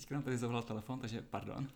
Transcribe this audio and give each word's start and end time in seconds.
Teďka 0.00 0.14
nám 0.14 0.22
tady 0.22 0.38
zavolal 0.38 0.62
telefon, 0.62 0.98
takže 0.98 1.22
pardon. 1.22 1.68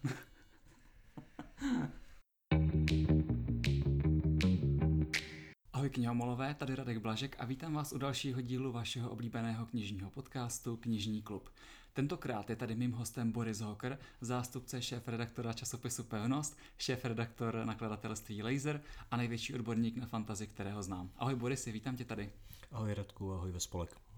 Ahoj 5.73 5.91
knihomolové, 5.91 6.55
tady 6.55 6.75
Radek 6.75 6.99
Blažek 6.99 7.37
a 7.39 7.45
vítám 7.45 7.75
vás 7.75 7.93
u 7.93 7.99
dalšího 7.99 8.41
dílu 8.41 8.73
vašeho 8.73 9.11
oblíbeného 9.11 9.67
knižního 9.67 10.11
podcastu 10.11 10.77
Knižní 10.77 11.23
klub. 11.23 11.49
Tentokrát 11.93 12.51
je 12.51 12.57
tady 12.57 12.75
mým 12.75 12.93
hostem 12.93 13.33
Boris 13.33 13.61
Hoker, 13.61 13.99
zástupce 14.21 14.83
šéf-redaktora 14.83 15.53
časopisu 15.53 16.05
Pevnost, 16.05 16.59
šéf-redaktor 16.79 17.65
nakladatelství 17.65 18.43
Laser 18.43 18.81
a 19.11 19.17
největší 19.17 19.55
odborník 19.55 19.97
na 19.97 20.07
fantazi, 20.07 20.47
kterého 20.47 20.83
znám. 20.83 21.11
Ahoj 21.17 21.35
Borisy, 21.35 21.73
vítám 21.73 21.97
tě 21.97 22.05
tady. 22.05 22.33
Ahoj 22.73 22.95
Radku, 22.95 23.33
ahoj 23.33 23.53
ve 23.53 23.61
spolek. 23.61 24.14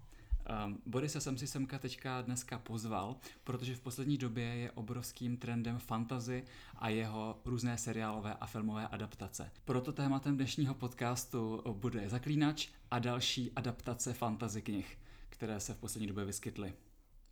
Um, 0.49 0.81
Borise 0.85 1.21
jsem 1.21 1.37
si 1.37 1.47
semka 1.47 1.79
teďka 1.79 2.21
dneska 2.21 2.59
pozval, 2.59 3.15
protože 3.43 3.75
v 3.75 3.79
poslední 3.79 4.17
době 4.17 4.45
je 4.45 4.71
obrovským 4.71 5.37
trendem 5.37 5.79
fantazy 5.79 6.43
a 6.75 6.89
jeho 6.89 7.41
různé 7.45 7.77
seriálové 7.77 8.33
a 8.33 8.45
filmové 8.45 8.87
adaptace. 8.87 9.51
Proto 9.65 9.91
tématem 9.91 10.35
dnešního 10.35 10.73
podcastu 10.73 11.63
bude 11.73 12.09
Zaklínač 12.09 12.67
a 12.91 12.99
další 12.99 13.51
adaptace 13.55 14.13
fantazy 14.13 14.61
knih, 14.61 14.97
které 15.29 15.59
se 15.59 15.73
v 15.73 15.77
poslední 15.77 16.07
době 16.07 16.25
vyskytly. 16.25 16.73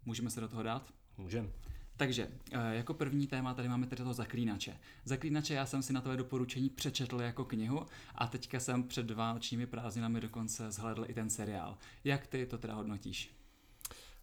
Můžeme 0.06 0.30
se 0.30 0.42
do 0.42 0.48
toho 0.48 0.64
dát? 0.64 0.94
Můžeme. 1.18 1.50
Takže 1.98 2.28
eh, 2.52 2.76
jako 2.76 2.94
první 2.94 3.28
téma 3.28 3.54
tady 3.54 3.68
máme 3.68 3.88
tedy 3.88 4.02
toho 4.02 4.14
zaklínače. 4.14 4.80
Zaklínače 5.06 5.54
já 5.54 5.66
jsem 5.66 5.84
si 5.84 5.94
na 5.94 6.02
tvé 6.02 6.18
doporučení 6.18 6.70
přečetl 6.70 7.22
jako 7.22 7.46
knihu 7.46 7.86
a 8.16 8.28
teďka 8.28 8.60
jsem 8.60 8.84
před 8.84 9.12
vánočními 9.12 9.68
prázdninami 9.68 10.22
dokonce 10.22 10.72
zhledl 10.72 11.06
i 11.08 11.14
ten 11.14 11.30
seriál. 11.30 11.78
Jak 12.04 12.28
ty 12.28 12.46
to 12.46 12.58
teda 12.58 12.74
hodnotíš? 12.74 13.36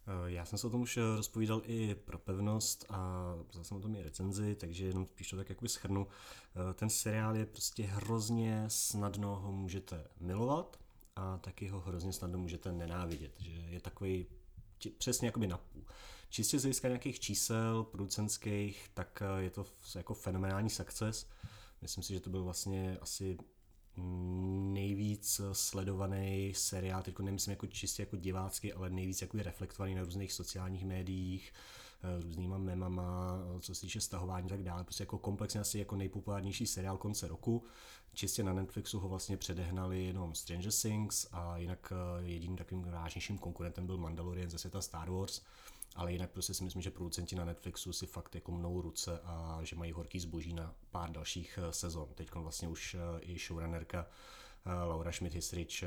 Eh, 0.07 0.31
já 0.31 0.45
jsem 0.45 0.59
se 0.59 0.67
o 0.67 0.69
tom 0.69 0.81
už 0.81 0.97
eh, 0.97 1.01
rozpovídal 1.15 1.61
i 1.65 1.95
pro 1.95 2.17
pevnost 2.17 2.85
a 2.89 3.33
vzal 3.49 3.63
jsem 3.63 3.77
o 3.77 3.81
tom 3.81 3.95
i 3.95 4.03
recenzi, 4.03 4.55
takže 4.55 4.85
jenom 4.85 5.05
spíš 5.05 5.29
to 5.29 5.37
tak 5.37 5.49
jakoby 5.49 5.69
schrnu. 5.69 6.07
Ten 6.73 6.89
seriál 6.89 7.35
je 7.35 7.45
prostě 7.45 7.83
hrozně 7.83 8.63
snadno 8.67 9.35
ho 9.35 9.51
můžete 9.51 10.07
milovat 10.19 10.79
a 11.15 11.37
taky 11.37 11.67
ho 11.67 11.79
hrozně 11.79 12.13
snadno 12.13 12.39
můžete 12.39 12.71
nenávidět, 12.71 13.31
že 13.39 13.51
je 13.51 13.79
takový 13.79 14.25
přesně 14.97 15.27
jakoby 15.27 15.47
na 15.47 15.57
půl. 15.57 15.83
Čistě 16.33 16.59
z 16.59 16.61
hlediska 16.61 16.87
nějakých 16.87 17.19
čísel 17.19 17.83
producentských, 17.83 18.89
tak 18.93 19.21
eh, 19.21 19.43
je 19.43 19.49
to 19.49 19.65
jako 19.95 20.13
fenomenální 20.13 20.69
success. 20.69 21.27
Myslím 21.81 22.03
si, 22.03 22.13
že 22.13 22.19
to 22.19 22.29
byl 22.29 22.43
vlastně 22.43 22.97
asi 23.01 23.37
nejvíc 24.73 25.41
sledovaný 25.51 26.53
seriál, 26.55 27.03
teď 27.03 27.19
nemyslím 27.19 27.51
jako 27.51 27.67
čistě 27.67 28.01
jako 28.01 28.15
divácký, 28.15 28.73
ale 28.73 28.89
nejvíc 28.89 29.21
jako 29.21 29.37
reflektovaný 29.37 29.95
na 29.95 30.03
různých 30.03 30.33
sociálních 30.33 30.85
médiích, 30.85 31.53
eh, 32.03 32.21
různýma 32.21 32.57
memama, 32.57 33.39
co 33.59 33.75
se 33.75 33.81
týče 33.81 34.01
stahování 34.01 34.45
a 34.45 34.49
tak 34.49 34.63
dále. 34.63 34.83
Prostě 34.83 35.03
jako 35.03 35.17
komplexně 35.17 35.59
asi 35.61 35.79
jako 35.79 35.95
nejpopulárnější 35.95 36.67
seriál 36.67 36.97
konce 36.97 37.27
roku. 37.27 37.65
Čistě 38.13 38.43
na 38.43 38.53
Netflixu 38.53 38.99
ho 38.99 39.09
vlastně 39.09 39.37
předehnali 39.37 40.03
jenom 40.03 40.35
Stranger 40.35 40.71
Things 40.81 41.27
a 41.31 41.57
jinak 41.57 41.93
eh, 41.95 42.23
jediným 42.27 42.57
takovým 42.57 42.83
vážnějším 42.83 43.37
konkurentem 43.37 43.85
byl 43.85 43.97
Mandalorian 43.97 44.49
ze 44.49 44.57
světa 44.57 44.81
Star 44.81 45.09
Wars 45.09 45.41
ale 45.95 46.11
jinak 46.11 46.31
prostě 46.31 46.53
si 46.53 46.63
myslím, 46.63 46.81
že 46.81 46.91
producenti 46.91 47.35
na 47.35 47.45
Netflixu 47.45 47.93
si 47.93 48.07
fakt 48.07 48.35
jako 48.35 48.51
mnou 48.51 48.81
ruce 48.81 49.19
a 49.23 49.59
že 49.63 49.75
mají 49.75 49.91
horký 49.91 50.19
zboží 50.19 50.53
na 50.53 50.75
pár 50.91 51.11
dalších 51.11 51.59
eh, 51.61 51.73
sezon. 51.73 52.09
Teď 52.15 52.33
vlastně 52.33 52.67
už 52.67 52.95
eh, 52.95 53.19
i 53.21 53.39
showrunnerka 53.39 54.07
eh, 54.65 54.73
Laura 54.73 55.11
Schmidt 55.11 55.33
Hisrich 55.33 55.83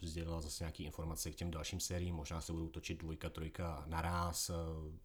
sdělila 0.00 0.40
zase 0.40 0.64
nějaké 0.64 0.82
informace 0.82 1.30
k 1.30 1.34
těm 1.34 1.50
dalším 1.50 1.80
sériím, 1.80 2.14
možná 2.14 2.40
se 2.40 2.52
budou 2.52 2.68
točit 2.68 2.98
dvojka, 2.98 3.30
trojka 3.30 3.84
naraz, 3.86 4.50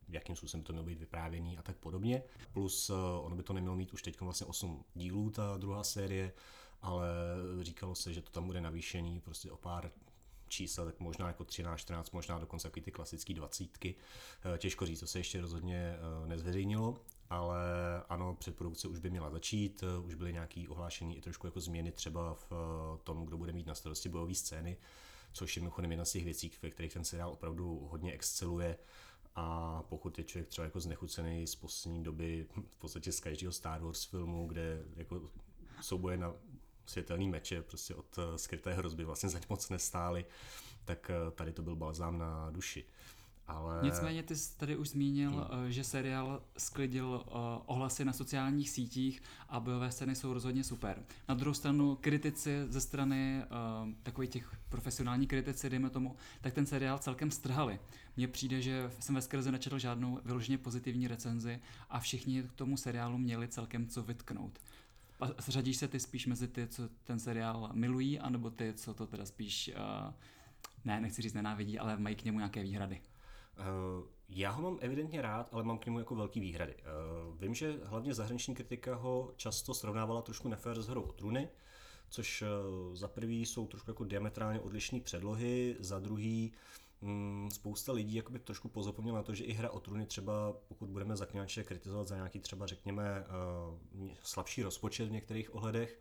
jakým 0.10 0.36
způsobem 0.36 0.64
to 0.64 0.74
mělo 0.74 0.86
být 0.86 1.00
vyprávěný 1.00 1.58
a 1.58 1.62
tak 1.62 1.78
podobně. 1.78 2.24
Plus 2.54 2.90
ono 3.22 3.36
by 3.36 3.44
to 3.44 3.54
nemělo 3.54 3.76
mít 3.76 3.94
už 3.94 4.02
teď 4.02 4.22
vlastně 4.22 4.48
8 4.48 4.86
dílů, 4.96 5.30
ta 5.30 5.58
druhá 5.58 5.84
série, 5.84 6.34
ale 6.82 7.08
říkalo 7.62 7.96
se, 7.96 8.14
že 8.14 8.22
to 8.22 8.32
tam 8.32 8.46
bude 8.46 8.62
navýšený 8.62 9.20
prostě 9.20 9.52
o 9.52 9.58
pár 9.58 9.92
čísel, 10.52 10.86
tak 10.86 11.00
možná 11.00 11.28
jako 11.28 11.44
13, 11.44 11.80
14, 11.80 12.12
možná 12.12 12.40
dokonce 12.40 12.68
jako 12.68 12.80
ty 12.82 12.92
klasické 12.92 13.34
dvacítky. 13.34 13.96
Eh, 14.56 14.58
těžko 14.58 14.86
říct, 14.86 15.00
to 15.00 15.08
se 15.08 15.20
ještě 15.20 15.42
rozhodně 15.42 15.96
eh, 15.96 16.28
nezveřejnilo, 16.28 16.98
ale 17.30 17.60
ano, 18.10 18.36
předprodukce 18.36 18.88
už 18.88 19.00
by 19.00 19.10
měla 19.10 19.30
začít, 19.30 19.84
eh, 19.84 20.00
už 20.06 20.16
byly 20.16 20.34
nějaké 20.34 20.64
ohlášení 20.70 21.18
i 21.18 21.22
trošku 21.22 21.48
jako 21.48 21.60
změny 21.60 21.92
třeba 21.92 22.34
v 22.34 22.50
tom, 23.04 23.26
kdo 23.26 23.38
bude 23.38 23.54
mít 23.54 23.68
na 23.68 23.76
starosti 23.76 24.10
bojové 24.10 24.36
scény, 24.36 24.78
což 25.34 25.56
je 25.56 25.62
mimochodem 25.62 25.92
jedna 25.92 26.06
z 26.06 26.12
těch 26.12 26.24
věcí, 26.24 26.52
ve 26.62 26.70
kterých 26.70 26.94
ten 26.94 27.04
seriál 27.04 27.32
opravdu 27.32 27.88
hodně 27.92 28.14
exceluje. 28.14 28.78
A 29.36 29.84
pokud 29.90 30.18
je 30.18 30.24
člověk 30.24 30.50
třeba 30.50 30.66
jako 30.66 30.80
znechucený 30.80 31.48
z 31.48 31.56
poslední 31.56 32.04
doby, 32.04 32.48
v 32.70 32.78
podstatě 32.78 33.12
z 33.12 33.20
každého 33.20 33.54
Star 33.54 33.82
Wars 33.82 34.04
filmu, 34.04 34.48
kde 34.48 34.84
jako 34.96 35.30
souboje 35.82 36.18
na 36.18 36.34
světelný 36.92 37.28
meče 37.28 37.62
prostě 37.62 37.96
od 37.96 38.18
eh, 38.18 38.38
skryté 38.38 38.74
hrozby 38.74 39.04
vlastně 39.04 39.30
zaň 39.30 39.42
moc 39.50 39.70
nestály, 39.70 40.26
tak 40.86 41.10
eh, 41.10 41.32
tady 41.32 41.54
to 41.54 41.62
byl 41.62 41.76
balzám 41.76 42.18
na 42.18 42.50
duši. 42.52 42.86
Ale... 43.48 43.80
Nicméně 43.84 44.24
ty 44.24 44.36
jsi 44.36 44.58
tady 44.58 44.78
už 44.78 44.90
zmínil, 44.90 45.32
hmm. 45.32 45.72
že 45.72 45.84
seriál 45.84 46.44
sklidil 46.58 47.24
ohlasy 47.66 48.06
na 48.06 48.14
sociálních 48.14 48.70
sítích 48.70 49.24
a 49.50 49.60
bojové 49.60 49.92
scény 49.92 50.16
jsou 50.16 50.34
rozhodně 50.34 50.64
super. 50.64 51.04
Na 51.30 51.36
druhou 51.36 51.54
stranu 51.54 51.98
kritici 52.02 52.66
ze 52.70 52.82
strany 52.82 53.44
takových 54.04 54.30
těch 54.30 54.56
profesionální 54.70 55.28
kritici, 55.28 55.70
dejme 55.70 55.90
tomu, 55.90 56.16
tak 56.42 56.54
ten 56.54 56.66
seriál 56.66 57.00
celkem 57.00 57.32
strhali. 57.32 57.80
Mně 58.18 58.28
přijde, 58.28 58.62
že 58.62 58.92
jsem 59.00 59.16
ve 59.16 59.22
skrze 59.22 59.52
nečetl 59.52 59.80
žádnou 59.80 60.20
vyloženě 60.26 60.58
pozitivní 60.58 61.08
recenzi 61.08 61.60
a 61.90 62.00
všichni 62.00 62.44
k 62.44 62.54
tomu 62.54 62.78
seriálu 62.78 63.18
měli 63.18 63.48
celkem 63.48 63.88
co 63.88 64.04
vytknout. 64.04 64.60
A 65.22 65.28
řadíš 65.48 65.78
se 65.78 65.88
ty 65.88 66.00
spíš 66.00 66.28
mezi 66.28 66.48
ty, 66.48 66.68
co 66.68 66.90
ten 67.04 67.20
seriál 67.20 67.70
milují, 67.74 68.20
anebo 68.20 68.50
ty, 68.50 68.74
co 68.74 68.94
to 68.94 69.08
teda 69.08 69.26
spíš, 69.26 69.72
uh, 69.76 70.14
ne, 70.86 71.02
nechci 71.02 71.22
říct 71.22 71.34
nenávidí, 71.34 71.80
ale 71.80 71.98
mají 71.98 72.16
k 72.16 72.24
němu 72.24 72.38
nějaké 72.38 72.64
výhrady? 72.64 73.02
Uh, 73.60 74.08
já 74.30 74.52
ho 74.52 74.62
mám 74.62 74.78
evidentně 74.82 75.22
rád, 75.22 75.50
ale 75.52 75.64
mám 75.64 75.78
k 75.78 75.86
němu 75.86 76.00
jako 76.00 76.16
velký 76.16 76.40
výhrady. 76.40 76.76
Uh, 76.76 77.40
vím, 77.40 77.54
že 77.54 77.80
hlavně 77.84 78.14
zahraniční 78.14 78.56
kritika 78.56 78.96
ho 78.96 79.34
často 79.36 79.74
srovnávala 79.74 80.22
trošku 80.22 80.50
nefér 80.50 80.82
s 80.82 80.88
hrou 80.88 81.02
o 81.02 81.14
což 82.10 82.42
uh, 82.42 82.96
za 82.96 83.08
prvý 83.08 83.46
jsou 83.46 83.68
trošku 83.68 83.92
jako 83.92 84.04
diametrálně 84.04 84.60
odlišné 84.60 85.00
předlohy, 85.00 85.76
za 85.80 86.00
druhý 86.00 86.54
mm, 87.02 87.50
spousta 87.52 87.92
lidí 87.92 88.16
jakoby 88.16 88.40
trošku 88.40 88.70
pozapomněla 88.70 89.18
na 89.18 89.24
to, 89.24 89.36
že 89.36 89.44
i 89.44 89.54
hra 89.54 89.70
o 89.70 89.80
trůny 89.80 90.06
třeba, 90.06 90.54
pokud 90.68 90.90
budeme 90.90 91.16
zaklinače 91.16 91.64
kritizovat 91.64 92.08
za 92.08 92.16
nějaký 92.16 92.40
třeba 92.40 92.68
řekněme 92.68 93.26
uh, 94.00 94.10
slabší 94.24 94.64
rozpočet 94.64 95.08
v 95.08 95.12
některých 95.12 95.56
ohledech, 95.56 96.00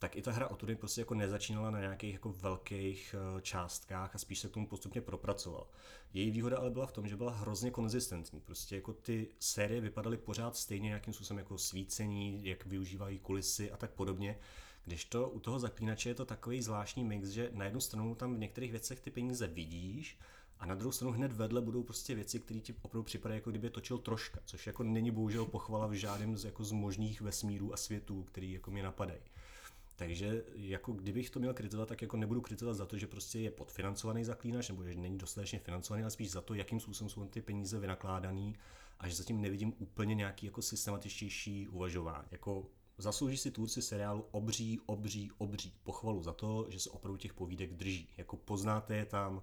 tak 0.00 0.16
i 0.16 0.22
ta 0.22 0.32
hra 0.32 0.48
o 0.48 0.56
tury 0.56 0.76
prostě 0.76 1.00
jako 1.00 1.14
nezačínala 1.14 1.70
na 1.70 1.80
nějakých 1.80 2.12
jako 2.12 2.32
velkých 2.32 3.14
eh, 3.14 3.40
částkách 3.40 4.14
a 4.14 4.18
spíš 4.18 4.38
se 4.38 4.48
k 4.48 4.52
tomu 4.52 4.66
postupně 4.66 5.00
propracoval. 5.00 5.66
Její 6.12 6.30
výhoda 6.30 6.58
ale 6.58 6.70
byla 6.70 6.86
v 6.86 6.92
tom, 6.92 7.08
že 7.08 7.16
byla 7.16 7.32
hrozně 7.32 7.70
konzistentní. 7.70 8.40
Prostě 8.40 8.74
jako 8.74 8.92
ty 8.92 9.28
série 9.38 9.80
vypadaly 9.80 10.16
pořád 10.16 10.56
stejně 10.56 10.88
nějakým 10.88 11.14
způsobem 11.14 11.38
jako 11.38 11.58
svícení, 11.58 12.40
jak 12.44 12.66
využívají 12.66 13.18
kulisy 13.18 13.70
a 13.70 13.76
tak 13.76 13.90
podobně. 13.90 14.38
Když 14.84 15.04
to 15.04 15.28
u 15.28 15.40
toho 15.40 15.58
zaklínače 15.58 16.08
je 16.08 16.14
to 16.14 16.24
takový 16.24 16.62
zvláštní 16.62 17.04
mix, 17.04 17.28
že 17.28 17.50
na 17.52 17.64
jednu 17.64 17.80
stranu 17.80 18.14
tam 18.14 18.34
v 18.34 18.38
některých 18.38 18.70
věcech 18.70 19.00
ty 19.00 19.10
peníze 19.10 19.46
vidíš, 19.46 20.18
a 20.60 20.66
na 20.66 20.74
druhou 20.74 20.92
stranu 20.92 21.12
hned 21.12 21.32
vedle 21.32 21.60
budou 21.60 21.82
prostě 21.82 22.14
věci, 22.14 22.40
které 22.40 22.60
ti 22.60 22.74
opravdu 22.82 23.02
připadají, 23.02 23.38
jako 23.38 23.50
kdyby 23.50 23.70
točil 23.70 23.98
troška, 23.98 24.40
což 24.44 24.66
jako 24.66 24.82
není 24.82 25.10
bohužel 25.10 25.44
pochvala 25.44 25.86
v 25.86 25.92
žádném 25.92 26.36
z, 26.36 26.44
jako 26.44 26.64
z 26.64 26.72
možných 26.72 27.20
vesmírů 27.20 27.72
a 27.72 27.76
světů, 27.76 28.22
který 28.22 28.52
jako 28.52 28.70
mě 28.70 28.82
napadají. 28.82 29.20
Takže 29.96 30.44
jako 30.54 30.92
kdybych 30.92 31.30
to 31.30 31.38
měl 31.38 31.54
kritizovat, 31.54 31.88
tak 31.88 32.02
jako 32.02 32.16
nebudu 32.16 32.40
kritizovat 32.40 32.74
za 32.74 32.86
to, 32.86 32.98
že 32.98 33.06
prostě 33.06 33.38
je 33.38 33.50
podfinancovaný 33.50 34.24
zaklínač, 34.24 34.68
nebo 34.68 34.84
že 34.84 34.94
není 34.94 35.18
dostatečně 35.18 35.58
financovaný, 35.58 36.02
ale 36.02 36.10
spíš 36.10 36.30
za 36.30 36.40
to, 36.40 36.54
jakým 36.54 36.80
způsobem 36.80 37.08
jsou 37.08 37.24
ty 37.24 37.42
peníze 37.42 37.78
vynakládaný 37.78 38.56
a 38.98 39.08
že 39.08 39.14
zatím 39.14 39.40
nevidím 39.40 39.72
úplně 39.78 40.14
nějaký 40.14 40.46
jako 40.46 40.62
systematičtější 40.62 41.68
uvažování. 41.68 42.28
Jako 42.30 42.66
zaslouží 43.00 43.36
si 43.36 43.50
tvůrci 43.50 43.82
seriálu 43.82 44.26
obří, 44.30 44.80
obří, 44.86 45.30
obří 45.38 45.74
pochvalu 45.82 46.22
za 46.22 46.32
to, 46.32 46.66
že 46.68 46.80
se 46.80 46.90
opravdu 46.90 47.16
těch 47.16 47.34
povídek 47.34 47.72
drží. 47.72 48.08
Jako 48.16 48.36
poznáte 48.36 48.96
je 48.96 49.04
tam, 49.04 49.42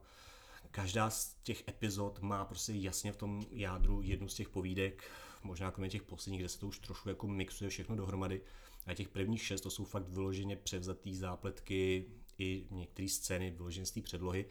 každá 0.72 1.10
z 1.10 1.36
těch 1.44 1.68
epizod 1.68 2.22
má 2.22 2.46
prostě 2.46 2.74
jasně 2.74 3.12
v 3.12 3.18
tom 3.18 3.46
jádru 3.52 4.02
jednu 4.02 4.28
z 4.28 4.34
těch 4.34 4.50
povídek, 4.50 5.04
možná 5.44 5.72
kromě 5.72 5.90
těch 5.90 6.04
posledních, 6.04 6.42
kde 6.42 6.50
se 6.50 6.60
to 6.60 6.68
už 6.68 6.80
trošku 6.80 7.10
jako 7.10 7.28
mixuje 7.28 7.70
všechno 7.70 7.96
dohromady. 7.96 8.42
A 8.86 8.94
těch 8.94 9.10
prvních 9.10 9.44
šest 9.44 9.62
to 9.62 9.70
jsou 9.70 9.86
fakt 9.86 10.08
vyloženě 10.10 10.56
převzatý 10.56 11.16
zápletky 11.16 12.06
i 12.38 12.68
některé 12.72 13.10
scény 13.10 13.52
vyložené 13.52 13.86
z 13.86 13.92
té 13.92 14.02
předlohy, 14.02 14.46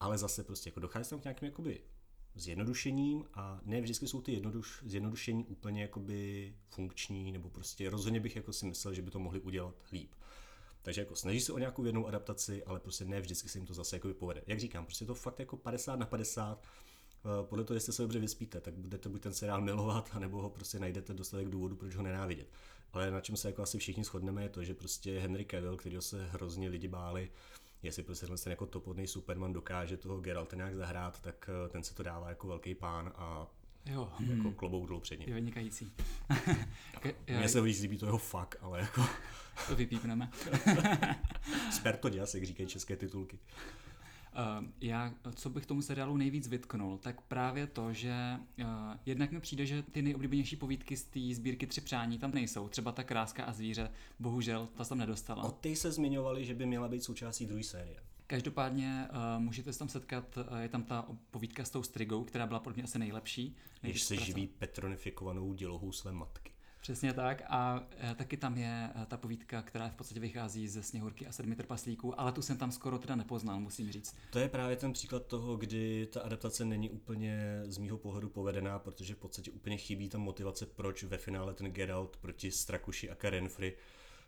ale 0.00 0.18
zase 0.18 0.44
prostě 0.44 0.68
jako 0.68 0.80
dochází 0.80 1.10
tam 1.10 1.20
k 1.20 1.24
nějakým 1.24 1.46
jakoby 1.46 1.80
zjednodušením 2.36 3.24
a 3.34 3.60
ne 3.64 3.80
vždycky 3.80 4.08
jsou 4.08 4.20
ty 4.20 4.32
jednoduš, 4.32 4.82
zjednodušení 4.86 5.44
úplně 5.44 5.82
jakoby 5.82 6.54
funkční, 6.68 7.32
nebo 7.32 7.50
prostě 7.50 7.90
rozhodně 7.90 8.20
bych 8.20 8.36
jako 8.36 8.52
si 8.52 8.66
myslel, 8.66 8.94
že 8.94 9.02
by 9.02 9.10
to 9.10 9.18
mohli 9.18 9.40
udělat 9.40 9.74
líp. 9.92 10.10
Takže 10.82 11.00
jako 11.00 11.16
snaží 11.16 11.40
se 11.40 11.52
o 11.52 11.58
nějakou 11.58 11.84
jednou 11.84 12.06
adaptaci, 12.06 12.64
ale 12.64 12.80
prostě 12.80 13.04
ne 13.04 13.20
vždycky 13.20 13.48
se 13.48 13.58
jim 13.58 13.66
to 13.66 13.74
zase 13.74 13.96
jako 13.96 14.14
povede. 14.14 14.42
Jak 14.46 14.60
říkám, 14.60 14.84
prostě 14.84 15.04
to 15.04 15.14
fakt 15.14 15.38
jako 15.38 15.56
50 15.56 15.96
na 15.96 16.06
50. 16.06 16.62
podle 17.42 17.64
toho, 17.64 17.76
jestli 17.76 17.92
se 17.92 18.02
dobře 18.02 18.18
vyspíte, 18.18 18.60
tak 18.60 18.74
budete 18.74 19.08
buď 19.08 19.22
ten 19.22 19.34
seriál 19.34 19.60
milovat, 19.60 20.10
anebo 20.12 20.42
ho 20.42 20.50
prostě 20.50 20.78
najdete 20.78 21.14
dostatek 21.14 21.48
důvodu, 21.48 21.76
proč 21.76 21.94
ho 21.94 22.02
nenávidět. 22.02 22.48
Ale 22.92 23.10
na 23.10 23.20
čem 23.20 23.36
se 23.36 23.48
jako 23.48 23.62
asi 23.62 23.78
všichni 23.78 24.04
shodneme 24.04 24.42
je 24.42 24.48
to, 24.48 24.64
že 24.64 24.74
prostě 24.74 25.18
Henry 25.18 25.46
Cavill, 25.50 25.76
který 25.76 25.96
se 26.00 26.26
hrozně 26.26 26.68
lidi 26.68 26.88
báli, 26.88 27.30
jestli 27.86 28.02
prostě 28.02 28.26
ten 28.26 28.36
jako 28.46 28.66
topodný 28.66 29.06
Superman 29.06 29.52
dokáže 29.52 29.96
toho 29.96 30.20
Geralta 30.20 30.56
nějak 30.56 30.74
zahrát, 30.74 31.20
tak 31.20 31.50
eh, 31.66 31.68
ten 31.68 31.82
se 31.82 31.94
to 31.94 32.02
dává 32.02 32.28
jako 32.28 32.46
velký 32.46 32.74
pán 32.74 33.12
a 33.16 33.46
Jo. 33.86 34.12
Jako 34.20 34.42
hmm. 34.42 34.54
klobouk 34.54 34.88
dolů 34.88 35.00
před 35.00 35.20
ním. 35.20 35.28
Je 35.28 35.34
vynikající. 35.34 35.92
Mně 37.38 37.48
se 37.48 37.60
víc 37.60 37.80
líbí 37.80 37.98
to 37.98 38.06
jeho 38.06 38.18
fakt, 38.18 38.56
ale 38.60 38.80
jako... 38.80 39.04
to 39.68 39.76
vypípneme. 39.76 40.30
Sper 41.72 41.96
to 41.96 42.08
dělas, 42.08 42.34
jak 42.34 42.44
říkají 42.44 42.68
české 42.68 42.96
titulky. 42.96 43.38
Uh, 44.36 44.64
já, 44.80 45.14
co 45.34 45.50
bych 45.50 45.66
tomu 45.66 45.82
seriálu 45.82 46.16
nejvíc 46.16 46.48
vytknul, 46.48 46.98
tak 46.98 47.20
právě 47.20 47.66
to, 47.66 47.92
že 47.92 48.14
uh, 48.58 48.66
jednak 49.06 49.32
mi 49.32 49.40
přijde, 49.40 49.66
že 49.66 49.82
ty 49.82 50.02
nejoblíbenější 50.02 50.56
povídky 50.56 50.96
z 50.96 51.04
té 51.04 51.20
sbírky 51.34 51.66
Tři 51.66 51.80
přání 51.80 52.18
tam 52.18 52.34
nejsou. 52.34 52.68
Třeba 52.68 52.92
ta 52.92 53.04
kráska 53.04 53.44
a 53.44 53.52
zvíře, 53.52 53.90
bohužel, 54.18 54.68
ta 54.76 54.84
tam 54.84 54.98
nedostala. 54.98 55.44
O 55.44 55.50
ty 55.50 55.76
se 55.76 55.92
zmiňovali, 55.92 56.44
že 56.44 56.54
by 56.54 56.66
měla 56.66 56.88
být 56.88 57.04
součástí 57.04 57.46
druhé 57.46 57.62
série. 57.62 57.96
Každopádně 58.26 59.08
uh, 59.10 59.42
můžete 59.42 59.72
se 59.72 59.78
tam 59.78 59.88
setkat, 59.88 60.36
uh, 60.36 60.58
je 60.58 60.68
tam 60.68 60.82
ta 60.82 61.06
povídka 61.30 61.64
s 61.64 61.70
tou 61.70 61.82
strigou, 61.82 62.24
která 62.24 62.46
byla 62.46 62.60
pro 62.60 62.74
mě 62.74 62.82
asi 62.82 62.98
nejlepší. 62.98 63.56
Když 63.80 64.02
se 64.02 64.16
živí 64.16 64.46
petronifikovanou 64.46 65.52
dělohou 65.54 65.92
své 65.92 66.12
matky. 66.12 66.55
Přesně 66.86 67.12
tak 67.12 67.42
a 67.48 67.86
e, 68.10 68.14
taky 68.14 68.36
tam 68.36 68.58
je 68.58 68.90
e, 69.02 69.06
ta 69.06 69.16
povídka, 69.16 69.62
která 69.62 69.88
v 69.88 69.94
podstatě 69.94 70.20
vychází 70.20 70.68
ze 70.68 70.82
Sněhurky 70.82 71.26
a 71.26 71.32
sedmi 71.32 71.56
trpaslíků, 71.56 72.20
ale 72.20 72.32
tu 72.32 72.42
jsem 72.42 72.56
tam 72.56 72.72
skoro 72.72 72.98
teda 72.98 73.16
nepoznal, 73.16 73.60
musím 73.60 73.92
říct. 73.92 74.16
To 74.30 74.38
je 74.38 74.48
právě 74.48 74.76
ten 74.76 74.92
příklad 74.92 75.26
toho, 75.26 75.56
kdy 75.56 76.08
ta 76.12 76.20
adaptace 76.20 76.64
není 76.64 76.90
úplně 76.90 77.62
z 77.64 77.78
mýho 77.78 77.98
pohledu 77.98 78.28
povedená, 78.28 78.78
protože 78.78 79.14
v 79.14 79.18
podstatě 79.18 79.50
úplně 79.50 79.76
chybí 79.76 80.08
ta 80.08 80.18
motivace, 80.18 80.66
proč 80.66 81.02
ve 81.02 81.18
finále 81.18 81.54
ten 81.54 81.72
Geralt 81.72 82.16
proti 82.16 82.50
Strakuši 82.50 83.10
a 83.10 83.14
Karenfry 83.14 83.76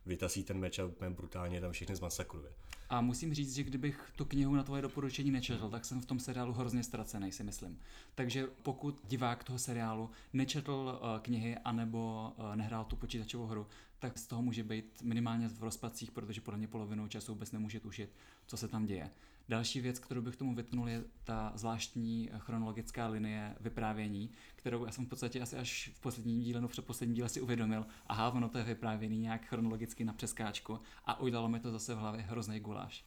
vytasí 0.08 0.44
ten 0.44 0.58
meč 0.58 0.78
a 0.78 0.84
úplně 0.84 1.10
brutálně 1.10 1.60
tam 1.60 1.72
všechny 1.72 1.96
zmasakruje. 1.96 2.52
A 2.90 3.00
musím 3.00 3.34
říct, 3.34 3.55
že 3.55 3.62
kdybych 3.62 4.12
tu 4.16 4.25
knihu 4.25 4.55
na 4.55 4.62
tvoje 4.62 4.82
doporučení 4.82 5.31
nečetl, 5.31 5.70
tak 5.70 5.84
jsem 5.84 6.00
v 6.00 6.06
tom 6.06 6.20
seriálu 6.20 6.52
hrozně 6.52 6.82
ztracený, 6.82 7.32
si 7.32 7.44
myslím. 7.44 7.78
Takže 8.14 8.46
pokud 8.62 9.00
divák 9.08 9.44
toho 9.44 9.58
seriálu 9.58 10.10
nečetl 10.32 10.72
uh, 10.72 11.20
knihy 11.20 11.56
anebo 11.64 12.32
uh, 12.37 12.56
nehrál 12.56 12.84
tu 12.84 12.96
počítačovou 12.96 13.46
hru, 13.46 13.66
tak 13.99 14.19
z 14.19 14.26
toho 14.26 14.43
může 14.43 14.64
být 14.64 15.02
minimálně 15.02 15.49
v 15.49 15.62
rozpacích, 15.62 16.10
protože 16.10 16.40
podle 16.40 16.58
mě 16.58 16.69
polovinu 16.69 17.08
času 17.08 17.32
vůbec 17.32 17.52
nemůže 17.52 17.81
tušit, 17.81 18.10
co 18.46 18.56
se 18.56 18.69
tam 18.69 18.87
děje. 18.87 19.10
Další 19.49 19.81
věc, 19.81 19.99
kterou 19.99 20.23
bych 20.23 20.37
tomu 20.37 20.55
vytknul, 20.55 20.89
je 20.89 21.05
ta 21.25 21.53
zvláštní 21.55 22.31
chronologická 22.39 23.09
linie 23.09 23.56
vyprávění, 23.61 24.31
kterou 24.56 24.85
já 24.85 24.93
jsem 24.93 25.06
v 25.06 25.09
podstatě 25.09 25.41
asi 25.41 25.56
až 25.56 25.91
v 25.95 26.00
posledním 26.00 26.41
díle, 26.41 26.61
no 26.61 26.69
v 26.69 26.71
předposledním 26.71 27.15
díle 27.15 27.29
si 27.29 27.41
uvědomil, 27.41 27.87
aha, 28.06 28.31
ono 28.31 28.49
to 28.49 28.59
je 28.59 28.65
vyprávěný 28.65 29.19
nějak 29.19 29.47
chronologicky 29.47 30.05
na 30.05 30.12
přeskáčku 30.12 30.81
a 31.05 31.21
udělalo 31.21 31.49
mi 31.49 31.61
to 31.61 31.71
zase 31.71 31.95
v 31.95 31.99
hlavě 31.99 32.23
hrozný 32.23 32.61
guláš. 32.61 33.05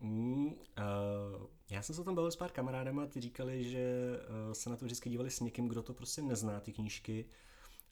Mm, 0.00 0.46
uh, 0.46 0.52
já 1.70 1.82
jsem 1.82 1.96
se 1.96 2.04
tam 2.04 2.14
bavil 2.14 2.30
s 2.30 2.36
pár 2.36 2.50
kamarádem 2.50 2.98
a 2.98 3.06
ty 3.06 3.20
říkali, 3.20 3.64
že 3.64 4.10
uh, 4.46 4.52
se 4.52 4.70
na 4.70 4.76
to 4.76 4.84
vždycky 4.84 5.10
dívali 5.10 5.30
s 5.30 5.40
někým, 5.40 5.68
kdo 5.68 5.82
to 5.82 5.94
prostě 5.94 6.22
nezná, 6.22 6.60
ty 6.60 6.72
knížky. 6.72 7.26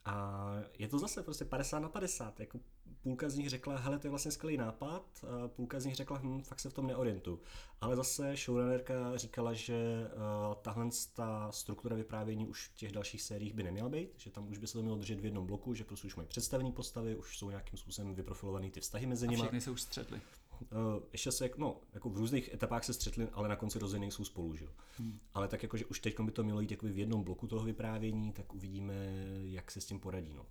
A 0.04 0.46
je 0.78 0.88
to 0.88 0.98
zase 0.98 1.22
prostě 1.22 1.44
50 1.44 1.78
na 1.78 1.88
50. 1.88 2.40
Jako 2.40 2.60
půlka 3.04 3.28
z 3.28 3.34
nich 3.34 3.48
řekla, 3.48 3.76
hele, 3.76 3.98
to 3.98 4.06
je 4.06 4.10
vlastně 4.10 4.30
skvělý 4.30 4.56
nápad, 4.56 5.24
a 5.24 5.48
půlka 5.48 5.80
z 5.80 5.84
nich 5.84 5.94
řekla, 5.94 6.18
hm, 6.22 6.42
fakt 6.42 6.60
se 6.60 6.70
v 6.70 6.72
tom 6.72 6.86
neorientu. 6.86 7.40
Ale 7.80 7.96
zase 7.96 8.36
showrunnerka 8.36 9.16
říkala, 9.16 9.52
že 9.52 10.06
uh, 10.06 10.54
tahle 10.54 10.88
ta 11.14 11.52
struktura 11.52 11.96
vyprávění 11.96 12.46
už 12.46 12.68
v 12.68 12.76
těch 12.76 12.92
dalších 12.92 13.22
sériích 13.22 13.54
by 13.54 13.62
neměla 13.62 13.88
být, 13.88 14.10
že 14.16 14.30
tam 14.30 14.48
už 14.48 14.58
by 14.58 14.66
se 14.66 14.72
to 14.72 14.82
mělo 14.82 14.96
držet 14.96 15.20
v 15.20 15.24
jednom 15.24 15.46
bloku, 15.46 15.74
že 15.74 15.84
prostě 15.84 16.06
už 16.06 16.16
mají 16.16 16.28
představení 16.28 16.72
postavy, 16.72 17.16
už 17.16 17.38
jsou 17.38 17.50
nějakým 17.50 17.78
způsobem 17.78 18.14
vyprofilované 18.14 18.70
ty 18.70 18.80
vztahy 18.80 19.06
mezi 19.06 19.28
nimi. 19.28 19.40
A 19.40 19.44
všechny 19.44 19.60
se 19.60 19.70
už 19.70 19.82
střetly. 19.82 20.20
Uh, 20.60 21.02
ještě 21.12 21.32
se, 21.32 21.50
no, 21.56 21.80
jako 21.92 22.10
v 22.10 22.16
různých 22.16 22.54
etapách 22.54 22.84
se 22.84 22.94
střetli, 22.94 23.28
ale 23.32 23.48
na 23.48 23.56
konci 23.56 23.78
rozhodně 23.78 24.06
jsou 24.06 24.24
spolu, 24.24 24.56
že? 24.56 24.66
Hmm. 24.98 25.18
Ale 25.34 25.48
tak 25.48 25.62
jako, 25.62 25.76
že 25.76 25.86
už 25.86 26.00
teď 26.00 26.20
by 26.20 26.32
to 26.32 26.44
mělo 26.44 26.60
jít 26.60 26.70
jako 26.70 26.86
v 26.86 26.98
jednom 26.98 27.24
bloku 27.24 27.46
toho 27.46 27.64
vyprávění, 27.64 28.32
tak 28.32 28.54
uvidíme, 28.54 28.94
jak 29.42 29.70
se 29.70 29.80
s 29.80 29.86
tím 29.86 30.00
poradí, 30.00 30.34
no. 30.34 30.46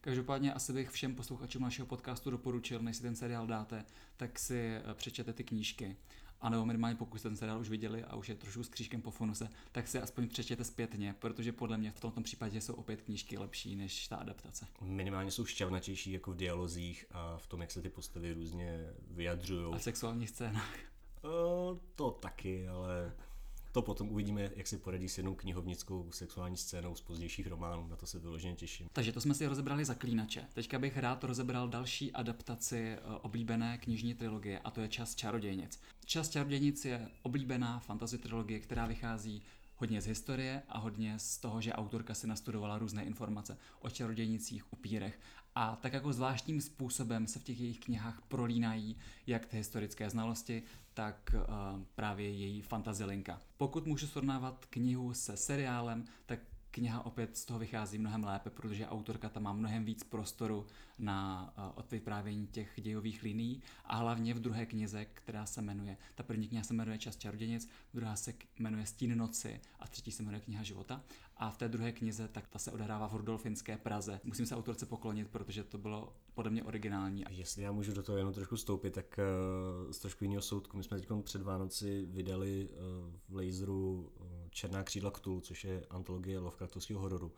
Každopádně 0.00 0.52
asi 0.52 0.72
bych 0.72 0.90
všem 0.90 1.14
posluchačům 1.14 1.62
našeho 1.62 1.86
podcastu 1.86 2.30
doporučil, 2.30 2.82
než 2.82 2.96
si 2.96 3.02
ten 3.02 3.16
seriál 3.16 3.46
dáte, 3.46 3.84
tak 4.16 4.38
si 4.38 4.58
eh, 4.58 4.94
přečtěte 4.94 5.32
ty 5.32 5.44
knížky. 5.44 5.96
A 6.40 6.48
nebo 6.48 6.66
minimálně 6.66 6.96
pokud 6.96 7.22
ten 7.22 7.36
seriál 7.36 7.60
už 7.60 7.68
viděli 7.68 8.04
a 8.04 8.16
už 8.16 8.28
je 8.28 8.34
trošku 8.34 8.64
s 8.64 8.68
křížkem 8.68 9.02
po 9.02 9.10
funuse, 9.10 9.48
tak 9.72 9.88
si 9.88 10.00
aspoň 10.00 10.28
přečtěte 10.28 10.64
zpětně, 10.64 11.14
protože 11.18 11.52
podle 11.52 11.78
mě 11.78 11.90
v 11.90 12.00
tomto 12.00 12.20
případě 12.20 12.60
jsou 12.60 12.74
opět 12.74 13.02
knížky 13.02 13.38
lepší 13.38 13.76
než 13.76 14.08
ta 14.08 14.16
adaptace. 14.16 14.66
Minimálně 14.80 15.30
jsou 15.30 15.44
šťavnatější 15.44 16.12
jako 16.12 16.32
v 16.32 16.36
dialozích 16.36 17.04
a 17.10 17.38
v 17.38 17.46
tom, 17.46 17.60
jak 17.60 17.70
se 17.70 17.82
ty 17.82 17.88
postavy 17.88 18.32
různě 18.32 18.86
vyjadřují. 19.10 19.74
A 19.74 19.78
v 19.78 19.82
sexuálních 19.82 20.30
scénách. 20.30 20.78
Uh, 21.24 21.78
to 21.94 22.10
taky, 22.10 22.68
ale 22.68 23.12
to 23.72 23.82
potom 23.82 24.08
uvidíme, 24.08 24.50
jak 24.56 24.66
si 24.66 24.78
poradí 24.78 25.08
s 25.08 25.18
jednou 25.18 25.34
knihovnickou 25.34 26.10
sexuální 26.12 26.56
scénou 26.56 26.94
z 26.94 27.00
pozdějších 27.00 27.46
románů, 27.46 27.86
na 27.88 27.96
to 27.96 28.06
se 28.06 28.18
vyloženě 28.18 28.54
těším. 28.54 28.88
Takže 28.92 29.12
to 29.12 29.20
jsme 29.20 29.34
si 29.34 29.46
rozebrali 29.46 29.84
zaklínače. 29.84 30.46
Teďka 30.54 30.78
bych 30.78 30.98
rád 30.98 31.24
rozebral 31.24 31.68
další 31.68 32.12
adaptaci 32.12 32.78
eh, 32.78 32.98
oblíbené 33.22 33.78
knižní 33.78 34.14
trilogie 34.14 34.58
a 34.58 34.70
to 34.70 34.80
je 34.80 34.88
Čas 34.88 35.14
čarodějnic. 35.14 35.80
Čas 36.04 36.28
čarodějnic 36.28 36.84
je 36.84 37.08
oblíbená 37.22 37.78
fantasy 37.78 38.18
trilogie, 38.18 38.60
která 38.60 38.86
vychází 38.86 39.42
hodně 39.76 40.00
z 40.00 40.06
historie 40.06 40.62
a 40.68 40.78
hodně 40.78 41.18
z 41.18 41.38
toho, 41.38 41.60
že 41.60 41.72
autorka 41.72 42.14
si 42.14 42.26
nastudovala 42.26 42.78
různé 42.78 43.04
informace 43.04 43.58
o 43.80 43.90
čarodějnicích, 43.90 44.72
upírech 44.72 45.18
a 45.54 45.76
tak 45.76 45.92
jako 45.92 46.12
zvláštním 46.12 46.60
způsobem 46.60 47.26
se 47.26 47.38
v 47.38 47.44
těch 47.44 47.60
jejich 47.60 47.80
knihách 47.80 48.22
prolínají 48.28 48.96
jak 49.26 49.46
ty 49.46 49.56
historické 49.56 50.10
znalosti, 50.10 50.62
tak 50.94 51.34
uh, 51.34 51.42
právě 51.94 52.30
její 52.30 52.60
fantazilinka. 52.60 53.40
Pokud 53.56 53.86
můžu 53.86 54.06
srovnávat 54.06 54.66
knihu 54.70 55.14
se 55.14 55.36
seriálem, 55.36 56.04
tak 56.26 56.38
kniha 56.70 57.06
opět 57.06 57.36
z 57.36 57.44
toho 57.44 57.58
vychází 57.58 57.98
mnohem 57.98 58.24
lépe, 58.24 58.50
protože 58.50 58.86
autorka 58.86 59.28
tam 59.28 59.42
má 59.42 59.52
mnohem 59.52 59.84
víc 59.84 60.04
prostoru 60.04 60.66
na 60.98 61.52
uh, 61.58 61.78
odvyprávění 61.78 62.46
těch 62.46 62.80
dějových 62.82 63.22
liní 63.22 63.62
a 63.84 63.96
hlavně 63.96 64.34
v 64.34 64.40
druhé 64.40 64.66
knize, 64.66 65.04
která 65.04 65.46
se 65.46 65.62
jmenuje, 65.62 65.96
ta 66.14 66.22
první 66.22 66.48
kniha 66.48 66.64
se 66.64 66.74
jmenuje 66.74 66.98
Čas 66.98 67.16
čarodějnic, 67.16 67.68
druhá 67.94 68.16
se 68.16 68.34
jmenuje 68.58 68.86
Stín 68.86 69.18
noci 69.18 69.60
a 69.80 69.88
třetí 69.88 70.12
se 70.12 70.22
jmenuje 70.22 70.40
Kniha 70.40 70.62
života. 70.62 71.02
A 71.36 71.50
v 71.50 71.58
té 71.58 71.68
druhé 71.68 71.92
knize, 71.92 72.28
tak 72.28 72.48
ta 72.48 72.58
se 72.58 72.72
odehrává 72.72 73.08
v 73.08 73.14
Rudolfinské 73.14 73.78
Praze. 73.78 74.20
Musím 74.24 74.46
se 74.46 74.56
autorce 74.56 74.86
poklonit, 74.86 75.28
protože 75.28 75.64
to 75.64 75.78
bylo 75.78 76.16
podle 76.34 76.50
mě 76.50 76.64
originální. 76.64 77.24
Jestli 77.30 77.62
já 77.62 77.72
můžu 77.72 77.92
do 77.92 78.02
toho 78.02 78.18
jenom 78.18 78.34
trošku 78.34 78.56
stoupit, 78.56 78.94
tak 78.94 79.20
uh, 79.86 79.92
z 79.92 79.98
trošku 79.98 80.24
jiného 80.24 80.42
soudku. 80.42 80.76
My 80.76 80.82
jsme 80.82 80.98
teď 80.98 81.08
před 81.22 81.42
Vánoci 81.42 82.06
vydali 82.10 82.68
uh, 82.68 82.76
v 83.28 83.36
laseru 83.36 84.12
Černá 84.50 84.84
křídla 84.84 85.10
Ktulu, 85.10 85.40
což 85.40 85.64
je 85.64 85.86
antologie 85.90 86.38
Lovecraftovského 86.38 87.00
hororu. 87.00 87.32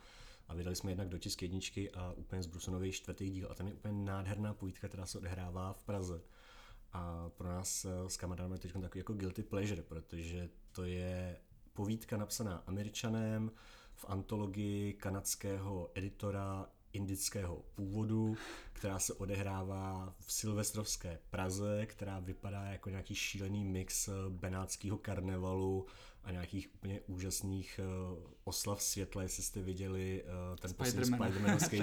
A 0.49 0.55
vydali 0.55 0.77
jsme 0.77 0.91
jednak 0.91 1.09
do 1.09 1.19
tisk 1.19 1.43
jedničky 1.43 1.91
a 1.91 2.13
úplně 2.13 2.43
zbrusunový 2.43 2.93
čtvrtý 2.93 3.31
díl. 3.31 3.49
A 3.51 3.55
tam 3.55 3.67
je 3.67 3.75
úplně 3.75 4.05
nádherná 4.05 4.55
povídka, 4.55 4.89
která 4.89 5.07
se 5.07 5.19
odehrává 5.19 5.73
v 5.73 5.83
Praze. 5.83 6.23
A 6.93 7.29
pro 7.29 7.49
nás 7.49 7.87
s 8.07 8.17
kamarádem 8.17 8.53
je 8.53 8.59
teď 8.59 8.73
takový 8.73 9.01
jako 9.01 9.13
guilty 9.13 9.43
pleasure, 9.43 9.83
protože 9.83 10.49
to 10.73 10.85
je 10.85 11.41
povídka 11.73 12.17
napsaná 12.17 12.57
američanem, 12.67 13.51
v 13.95 14.05
antologii 14.09 14.93
kanadského 14.93 15.91
editora 15.95 16.67
indického 16.93 17.65
původu, 17.75 18.37
která 18.73 18.99
se 18.99 19.15
odehrává 19.15 20.15
v 20.19 20.33
silvestrovské 20.33 21.19
Praze, 21.31 21.87
která 21.87 22.19
vypadá 22.19 22.65
jako 22.65 22.91
nějaký 22.91 23.15
šílený 23.15 23.65
mix 23.65 24.09
benátského 24.29 24.99
karnevalu 24.99 25.87
a 26.25 26.31
nějakých 26.31 26.69
úplně 26.75 27.01
úžasných 27.01 27.81
uh, 28.13 28.19
oslav 28.45 28.83
světla, 28.83 29.23
jestli 29.23 29.43
jste 29.43 29.63
viděli 29.63 30.25
uh, 30.25 30.57
ten 30.57 30.75
poslední 30.75 31.05
Spidermanovský, 31.17 31.83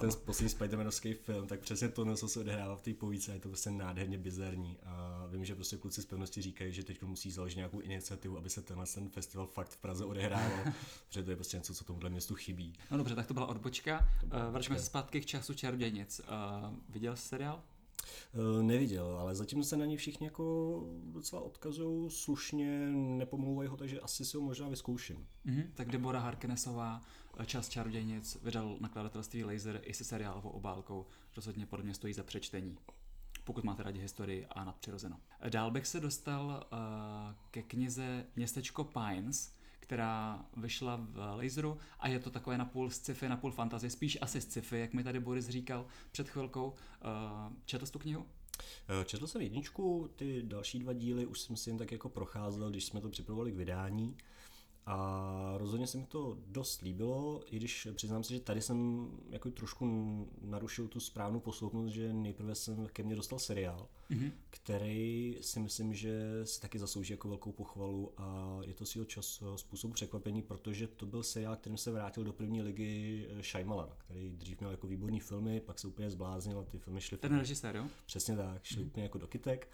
ten 0.00 0.10
poslední 0.24 0.48
Spidermanovský 0.48 1.14
film, 1.14 1.46
tak 1.46 1.60
přesně 1.60 1.88
to, 1.88 2.16
co 2.16 2.28
se 2.28 2.40
odehrává 2.40 2.76
v 2.76 2.82
té 2.82 2.94
povídce, 2.94 3.32
je 3.32 3.40
to 3.40 3.48
prostě 3.48 3.70
nádherně 3.70 4.18
bizarní 4.18 4.78
a 4.84 5.26
vím, 5.30 5.44
že 5.44 5.54
prostě 5.54 5.76
kluci 5.76 6.02
z 6.02 6.06
pevnosti 6.06 6.42
říkají, 6.42 6.72
že 6.72 6.84
teď 6.84 7.02
musí 7.02 7.30
založit 7.30 7.56
nějakou 7.56 7.80
iniciativu, 7.80 8.38
aby 8.38 8.50
se 8.50 8.62
tenhle 8.62 8.86
ten 8.86 9.08
festival 9.08 9.46
fakt 9.46 9.68
v 9.68 9.76
Praze 9.76 10.04
odehrával, 10.04 10.72
protože 11.08 11.22
to 11.22 11.30
je 11.30 11.36
prostě 11.36 11.56
něco, 11.56 11.74
co 11.74 11.84
tomuhle 11.84 12.10
městu 12.10 12.34
chybí. 12.34 12.72
No 12.90 12.96
dobře, 12.96 13.14
tak 13.14 13.26
to 13.26 13.34
byla 13.34 13.46
odbočka. 13.46 14.08
Uh, 14.24 14.30
Vraťme 14.50 14.78
se 14.78 14.84
zpátky 14.84 15.20
k 15.20 15.26
času 15.26 15.54
čarodějnic. 15.54 16.20
Uh, 16.20 16.76
viděl 16.88 17.16
jsi 17.16 17.28
seriál? 17.28 17.62
Eh, 18.34 18.62
neviděl, 18.62 19.16
ale 19.20 19.34
zatím 19.34 19.64
se 19.64 19.76
na 19.76 19.86
ně 19.86 19.96
všichni 19.96 20.26
jako 20.26 20.84
docela 21.04 21.42
odkazují 21.42 22.10
slušně, 22.10 22.88
nepomlouvají 22.92 23.68
ho, 23.68 23.76
takže 23.76 24.00
asi 24.00 24.24
si 24.24 24.36
ho 24.36 24.42
možná 24.42 24.68
vyzkouším. 24.68 25.26
Mm-hmm. 25.46 25.64
Tak 25.74 25.90
Deborah 25.90 26.22
Harknesová, 26.22 27.00
eh, 27.38 27.46
Čas 27.46 27.68
čarodějnic, 27.68 28.38
vydal 28.42 28.76
nakladatelství 28.80 29.44
Laser 29.44 29.80
i 29.84 29.94
se 29.94 30.04
seriálovou 30.04 30.50
obálkou. 30.50 31.06
Rozhodně 31.36 31.66
podle 31.66 31.84
mě 31.84 31.94
stojí 31.94 32.14
za 32.14 32.22
přečtení 32.22 32.78
pokud 33.44 33.64
máte 33.64 33.82
rádi 33.82 34.00
historii 34.00 34.46
a 34.46 34.64
nadpřirozeno. 34.64 35.16
Dál 35.48 35.70
bych 35.70 35.86
se 35.86 36.00
dostal 36.00 36.66
uh, 36.72 36.78
ke 37.50 37.62
knize 37.62 38.26
Městečko 38.36 38.84
Pines, 38.84 39.54
která 39.80 40.44
vyšla 40.56 40.96
v 40.96 41.36
laseru 41.36 41.78
a 41.98 42.08
je 42.08 42.18
to 42.18 42.30
takové 42.30 42.58
na 42.58 42.64
půl 42.64 42.90
sci-fi, 42.90 43.28
na 43.28 43.36
půl 43.36 43.52
fantasy, 43.52 43.90
spíš 43.90 44.18
asi 44.20 44.40
sci-fi, 44.40 44.78
jak 44.78 44.92
mi 44.92 45.04
tady 45.04 45.20
Boris 45.20 45.48
říkal 45.48 45.86
před 46.12 46.28
chvilkou. 46.28 46.66
Uh, 46.66 47.52
četl 47.64 47.86
jsi 47.86 47.92
tu 47.92 47.98
knihu? 47.98 48.26
Eh, 48.88 49.04
četl 49.04 49.26
jsem 49.26 49.40
jedničku, 49.40 50.10
ty 50.16 50.42
další 50.42 50.78
dva 50.78 50.92
díly 50.92 51.26
už 51.26 51.40
jsem 51.40 51.56
si 51.56 51.70
jen 51.70 51.78
tak 51.78 51.92
jako 51.92 52.08
procházel, 52.08 52.70
když 52.70 52.84
jsme 52.84 53.00
to 53.00 53.08
připravovali 53.08 53.52
k 53.52 53.56
vydání. 53.56 54.16
A 54.92 55.54
rozhodně 55.56 55.86
se 55.86 55.98
mi 55.98 56.06
to 56.06 56.38
dost 56.46 56.82
líbilo, 56.82 57.40
i 57.46 57.56
když 57.56 57.88
přiznám 57.92 58.24
se, 58.24 58.34
že 58.34 58.40
tady 58.40 58.62
jsem 58.62 59.08
jako 59.30 59.50
trošku 59.50 59.86
narušil 60.42 60.88
tu 60.88 61.00
správnou 61.00 61.40
posloupnost, 61.40 61.94
že 61.94 62.12
nejprve 62.12 62.54
jsem 62.54 62.86
ke 62.86 63.02
mně 63.02 63.16
dostal 63.16 63.38
seriál, 63.38 63.88
mm-hmm. 64.10 64.32
který 64.50 65.38
si 65.40 65.60
myslím, 65.60 65.94
že 65.94 66.40
si 66.44 66.60
taky 66.60 66.78
zaslouží 66.78 67.12
jako 67.12 67.28
velkou 67.28 67.52
pochvalu 67.52 68.12
a 68.16 68.58
je 68.66 68.74
to 68.74 68.86
svýho 68.86 69.04
čas 69.04 69.42
způsob 69.56 69.92
překvapení, 69.92 70.42
protože 70.42 70.86
to 70.86 71.06
byl 71.06 71.22
seriál, 71.22 71.56
kterým 71.56 71.78
se 71.78 71.90
vrátil 71.90 72.24
do 72.24 72.32
první 72.32 72.62
ligy 72.62 73.26
eh, 73.30 73.42
Shyamalan, 73.42 73.88
který 73.98 74.30
dřív 74.30 74.60
měl 74.60 74.70
jako 74.70 74.86
výborný 74.86 75.20
filmy, 75.20 75.60
pak 75.60 75.78
se 75.78 75.88
úplně 75.88 76.10
zbláznil 76.10 76.58
a 76.58 76.64
ty 76.64 76.78
filmy 76.78 77.00
šly... 77.00 77.18
Ten 77.18 77.38
režisér, 77.38 77.76
jo? 77.76 77.86
Přesně 78.06 78.36
tak, 78.36 78.64
šly 78.64 78.82
mm-hmm. 78.82 78.86
úplně 78.86 79.02
jako 79.02 79.18
do 79.18 79.26
kytek. 79.26 79.68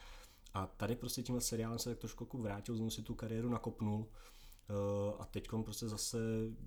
A 0.54 0.66
tady 0.66 0.96
prostě 0.96 1.22
tímhle 1.22 1.40
seriálem 1.40 1.78
se 1.78 1.90
tak 1.90 1.98
trošku 1.98 2.24
jako 2.24 2.38
vrátil, 2.38 2.76
znovu 2.76 2.90
si 2.90 3.02
tu 3.02 3.14
kariéru 3.14 3.48
nakopnul 3.48 4.06
Eh, 4.06 4.35
a 5.18 5.24
teď 5.24 5.48
prostě 5.64 5.88
zase 5.88 6.18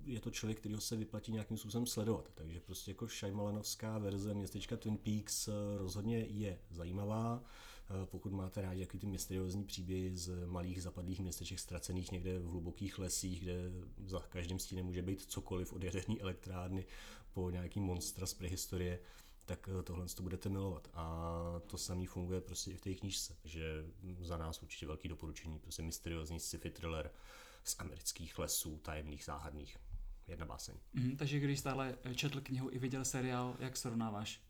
je 0.04 0.20
to 0.20 0.30
člověk, 0.30 0.58
který 0.58 0.80
se 0.80 0.96
vyplatí 0.96 1.32
nějakým 1.32 1.56
způsobem 1.56 1.86
sledovat. 1.86 2.30
Takže 2.34 2.60
prostě 2.60 2.90
jako 2.90 3.08
Šajmalanovská 3.08 3.98
verze 3.98 4.34
městečka 4.34 4.76
Twin 4.76 4.96
Peaks 4.96 5.48
eh, 5.48 5.52
rozhodně 5.78 6.18
je 6.18 6.58
zajímavá. 6.70 7.42
Eh, 7.42 8.06
pokud 8.06 8.32
máte 8.32 8.62
rádi 8.62 8.80
jaký 8.80 8.98
ty 8.98 9.06
mysteriózní 9.06 9.64
příběhy 9.64 10.16
z 10.16 10.46
malých 10.46 10.82
zapadlých 10.82 11.20
městeček 11.20 11.58
ztracených 11.58 12.12
někde 12.12 12.38
v 12.38 12.46
hlubokých 12.46 12.98
lesích, 12.98 13.40
kde 13.40 13.54
za 14.06 14.20
každým 14.20 14.58
stínem 14.58 14.86
může 14.86 15.02
být 15.02 15.22
cokoliv 15.22 15.72
od 15.72 15.82
jaderné 15.82 16.14
elektrárny 16.20 16.86
po 17.32 17.50
nějaký 17.50 17.80
monstra 17.80 18.26
z 18.26 18.34
prehistorie, 18.34 18.98
tak 19.46 19.68
tohle 19.84 20.06
to 20.06 20.22
budete 20.22 20.48
milovat. 20.48 20.88
A 20.94 21.34
to 21.66 21.78
samý 21.78 22.06
funguje 22.06 22.40
prostě 22.40 22.70
i 22.70 22.76
v 22.76 22.80
té 22.80 22.94
knížce. 22.94 23.36
že 23.44 23.84
za 24.20 24.36
nás 24.36 24.62
určitě 24.62 24.86
velký 24.86 25.08
doporučení, 25.08 25.58
prostě 25.58 25.82
mysteriózní 25.82 26.40
sci-fi 26.40 26.70
thriller 26.70 27.10
z 27.64 27.76
amerických 27.78 28.38
lesů, 28.38 28.78
tajemných, 28.78 29.24
záhadných. 29.24 29.76
Jedna 30.28 30.46
báseň. 30.46 30.74
Mm, 30.92 31.16
takže 31.16 31.40
když 31.40 31.58
stále 31.58 31.98
četl 32.14 32.40
knihu 32.40 32.70
i 32.70 32.78
viděl 32.78 33.04
seriál, 33.04 33.56
jak 33.58 33.76
srovnáváš? 33.76 34.42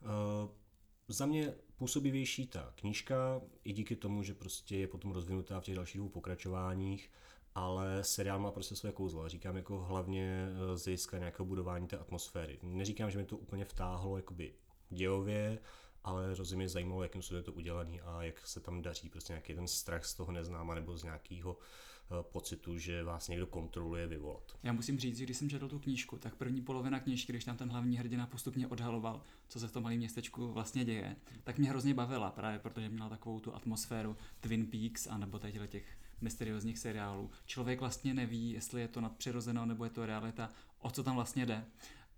Uh, 0.00 0.50
za 1.08 1.26
mě 1.26 1.54
působivější 1.76 2.46
ta 2.46 2.72
knížka, 2.74 3.40
i 3.64 3.72
díky 3.72 3.96
tomu, 3.96 4.22
že 4.22 4.34
prostě 4.34 4.76
je 4.76 4.88
potom 4.88 5.10
rozvinutá 5.10 5.60
v 5.60 5.64
těch 5.64 5.74
dalších 5.74 5.98
dvou 5.98 6.08
pokračováních, 6.08 7.10
ale 7.54 8.04
seriál 8.04 8.38
má 8.38 8.50
prostě 8.50 8.76
své 8.76 8.92
kouzlo. 8.92 9.28
Říkám 9.28 9.56
jako 9.56 9.78
hlavně 9.78 10.48
eh, 10.48 10.78
z 10.78 10.84
hlediska 10.84 11.18
nějakého 11.18 11.46
budování 11.46 11.86
té 11.86 11.98
atmosféry. 11.98 12.58
Neříkám, 12.62 13.10
že 13.10 13.18
mi 13.18 13.24
to 13.24 13.36
úplně 13.36 13.64
vtáhlo 13.64 14.16
jakoby 14.16 14.54
dějově, 14.90 15.58
ale 16.04 16.34
rozhodně 16.34 16.68
zajímalo, 16.68 17.02
jakým 17.02 17.22
způsobem 17.22 17.38
je 17.38 17.44
to 17.44 17.52
udělané 17.52 18.00
a 18.00 18.22
jak 18.22 18.46
se 18.46 18.60
tam 18.60 18.82
daří 18.82 19.08
prostě 19.08 19.32
nějaký 19.32 19.54
ten 19.54 19.68
strach 19.68 20.04
z 20.04 20.14
toho 20.14 20.32
neznáma 20.32 20.74
nebo 20.74 20.96
z 20.96 21.04
nějakého 21.04 21.58
eh, 21.58 22.14
pocitu, 22.22 22.78
že 22.78 23.04
vás 23.04 23.28
někdo 23.28 23.46
kontroluje 23.46 24.06
vyvolat. 24.06 24.58
Já 24.62 24.72
musím 24.72 24.98
říct, 24.98 25.16
že 25.16 25.24
když 25.24 25.36
jsem 25.36 25.50
četl 25.50 25.68
tu 25.68 25.78
knížku, 25.78 26.18
tak 26.18 26.34
první 26.34 26.62
polovina 26.62 27.00
knížky, 27.00 27.32
když 27.32 27.44
tam 27.44 27.56
ten 27.56 27.70
hlavní 27.70 27.98
hrdina 27.98 28.26
postupně 28.26 28.66
odhaloval, 28.66 29.22
co 29.48 29.60
se 29.60 29.68
v 29.68 29.72
tom 29.72 29.82
malém 29.82 29.98
městečku 29.98 30.52
vlastně 30.52 30.84
děje, 30.84 31.16
tak 31.44 31.58
mě 31.58 31.70
hrozně 31.70 31.94
bavila 31.94 32.30
právě, 32.30 32.58
protože 32.58 32.88
měla 32.88 33.08
takovou 33.08 33.40
tu 33.40 33.54
atmosféru 33.54 34.16
Twin 34.40 34.66
Peaks 34.66 35.06
a 35.06 35.18
nebo 35.18 35.38
těch 35.68 35.98
mysteriózních 36.20 36.78
seriálů. 36.78 37.30
Člověk 37.46 37.80
vlastně 37.80 38.14
neví, 38.14 38.50
jestli 38.50 38.80
je 38.80 38.88
to 38.88 39.00
nadpřirozeno 39.00 39.66
nebo 39.66 39.84
je 39.84 39.90
to 39.90 40.06
realita, 40.06 40.50
o 40.78 40.90
co 40.90 41.02
tam 41.02 41.14
vlastně 41.14 41.46
jde. 41.46 41.64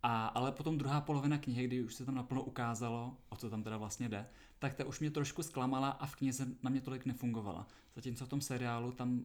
A, 0.03 0.27
ale 0.27 0.53
potom 0.53 0.79
druhá 0.79 1.01
polovina 1.01 1.39
knihy, 1.39 1.67
kdy 1.67 1.83
už 1.85 1.95
se 1.95 2.05
tam 2.05 2.15
naplno 2.15 2.43
ukázalo, 2.43 3.17
o 3.29 3.37
co 3.37 3.51
tam 3.51 3.63
teda 3.63 3.77
vlastně 3.77 4.09
jde, 4.09 4.27
tak 4.59 4.75
ta 4.75 4.85
už 4.85 5.01
mě 5.01 5.11
trošku 5.11 5.43
zklamala 5.43 5.91
a 5.91 6.07
v 6.07 6.17
knize 6.17 6.47
na 6.63 6.71
mě 6.71 6.81
tolik 6.81 7.07
nefungovala. 7.07 7.67
Zatímco 7.95 8.27
v 8.27 8.29
tom 8.29 8.41
seriálu 8.41 8.93
tam 8.93 9.19
uh, 9.19 9.23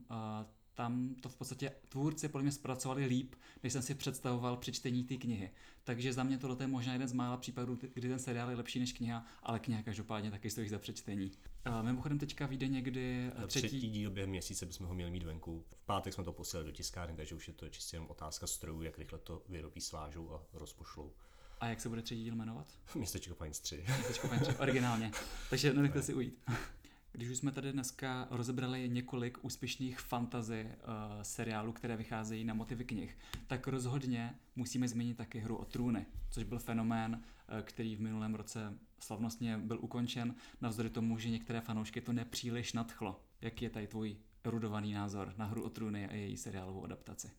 tam 0.75 1.15
to 1.21 1.29
v 1.29 1.35
podstatě 1.35 1.71
tvůrci 1.89 2.29
podle 2.29 2.43
mě 2.43 2.51
zpracovali 2.51 3.05
líp, 3.05 3.35
než 3.63 3.73
jsem 3.73 3.81
si 3.81 3.95
představoval 3.95 4.57
při 4.57 4.71
čtení 4.71 5.03
té 5.03 5.15
knihy. 5.15 5.51
Takže 5.83 6.13
za 6.13 6.23
mě 6.23 6.37
tohle 6.37 6.57
je 6.59 6.67
možná 6.67 6.93
jeden 6.93 7.07
z 7.07 7.13
mála 7.13 7.37
případů, 7.37 7.79
kdy 7.93 8.09
ten 8.09 8.19
seriál 8.19 8.49
je 8.49 8.55
lepší 8.55 8.79
než 8.79 8.93
kniha, 8.93 9.25
ale 9.43 9.59
kniha 9.59 9.83
každopádně 9.83 10.31
taky 10.31 10.49
stojí 10.49 10.69
za 10.69 10.79
přečtení. 10.79 11.31
Uh, 11.67 11.83
mimochodem 11.83 12.19
teďka 12.19 12.45
vyjde 12.45 12.67
někdy 12.67 13.31
třetí... 13.47 13.67
třetí 13.67 13.89
díl 13.89 14.11
během 14.11 14.29
měsíce 14.29 14.65
bychom 14.65 14.87
ho 14.87 14.93
měli 14.93 15.11
mít 15.11 15.23
venku. 15.23 15.63
V 15.77 15.85
pátek 15.85 16.13
jsme 16.13 16.23
to 16.23 16.33
posílali 16.33 16.65
do 16.65 16.71
tiskárny, 16.71 17.15
takže 17.15 17.35
už 17.35 17.47
je 17.47 17.53
to 17.53 17.69
čistě 17.69 17.95
jenom 17.95 18.09
otázka 18.09 18.47
strojů, 18.47 18.81
jak 18.81 18.97
rychle 18.97 19.19
to 19.19 19.43
vyrobí, 19.49 19.81
svážou 19.81 20.33
a 20.33 20.43
rozpošlou. 20.53 21.11
A 21.59 21.67
jak 21.67 21.81
se 21.81 21.89
bude 21.89 22.01
třetí 22.01 22.23
díl 22.23 22.35
jmenovat? 22.35 22.67
Městečko 22.95 23.35
Pines 23.35 23.59
3. 23.59 23.85
Městečko 23.87 24.27
Pines 24.27 24.47
3, 24.47 24.57
originálně. 24.57 25.11
Takže 25.49 25.73
nenechte 25.73 26.01
si 26.01 26.13
ujít. 26.13 26.43
Když 27.15 27.29
už 27.29 27.37
jsme 27.37 27.51
tady 27.51 27.71
dneska 27.71 28.27
rozebrali 28.31 28.89
několik 28.89 29.37
úspěšných 29.41 29.99
fantazy 29.99 30.65
uh, 30.65 31.21
seriálů, 31.21 31.71
které 31.71 31.97
vycházejí 31.97 32.43
na 32.43 32.53
motivy 32.53 32.85
knih, 32.85 33.17
tak 33.47 33.67
rozhodně 33.67 34.35
musíme 34.55 34.87
zmínit 34.87 35.17
taky 35.17 35.39
hru 35.39 35.55
o 35.55 35.65
trůny, 35.65 36.05
což 36.29 36.43
byl 36.43 36.59
fenomén, 36.59 37.11
uh, 37.13 37.61
který 37.61 37.95
v 37.95 38.01
minulém 38.01 38.35
roce 38.35 38.77
slavnostně 38.99 39.57
byl 39.57 39.79
ukončen, 39.81 40.35
navzdory 40.61 40.89
tomu, 40.89 41.17
že 41.17 41.29
některé 41.29 41.61
fanoušky 41.61 42.01
to 42.01 42.13
nepříliš 42.13 42.73
nadchlo. 42.73 43.21
Jaký 43.41 43.65
je 43.65 43.69
tady 43.69 43.87
tvůj 43.87 44.17
erudovaný 44.43 44.93
názor 44.93 45.33
na 45.37 45.45
hru 45.45 45.63
o 45.63 45.69
trůny 45.69 46.07
a 46.09 46.13
její 46.13 46.37
seriálovou 46.37 46.83
adaptaci? 46.83 47.31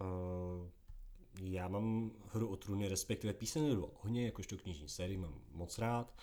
Uh, 0.00 0.68
já 1.40 1.68
mám 1.68 2.10
hru 2.32 2.48
o 2.48 2.56
trůny, 2.56 2.88
respektive 2.88 3.32
písemnou 3.32 3.74
do 3.74 3.86
ohně, 3.86 4.24
jakožto 4.24 4.56
knižní 4.56 4.88
sérii, 4.88 5.18
mám 5.18 5.34
moc 5.52 5.78
rád. 5.78 6.14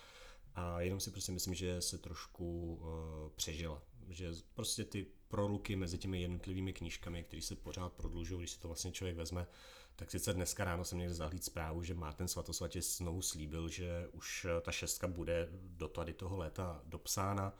Jenom 0.80 1.00
si 1.00 1.10
prostě 1.10 1.32
myslím, 1.32 1.54
že 1.54 1.80
se 1.80 1.98
trošku 1.98 2.74
uh, 2.74 2.88
přežila. 3.36 3.82
Že 4.08 4.32
prostě 4.54 4.84
ty 4.84 5.06
proluky 5.28 5.76
mezi 5.76 5.98
těmi 5.98 6.22
jednotlivými 6.22 6.72
knížkami, 6.72 7.24
které 7.24 7.42
se 7.42 7.56
pořád 7.56 7.92
prodlužují, 7.92 8.40
když 8.40 8.50
si 8.50 8.60
to 8.60 8.68
vlastně 8.68 8.92
člověk 8.92 9.16
vezme, 9.16 9.46
tak 9.96 10.10
sice 10.10 10.32
dneska 10.32 10.64
ráno 10.64 10.84
jsem 10.84 10.98
někde 10.98 11.14
zahlíd 11.14 11.44
zprávu, 11.44 11.82
že 11.82 11.94
Martin 11.94 12.28
Svatosvatě 12.28 12.82
znovu 12.82 13.22
slíbil, 13.22 13.68
že 13.68 14.08
už 14.12 14.44
eh, 14.44 14.60
ta 14.60 14.72
šestka 14.72 15.06
bude 15.06 15.48
do 15.52 15.88
tady 15.88 16.12
toho 16.12 16.36
léta 16.36 16.82
dopsána, 16.84 17.58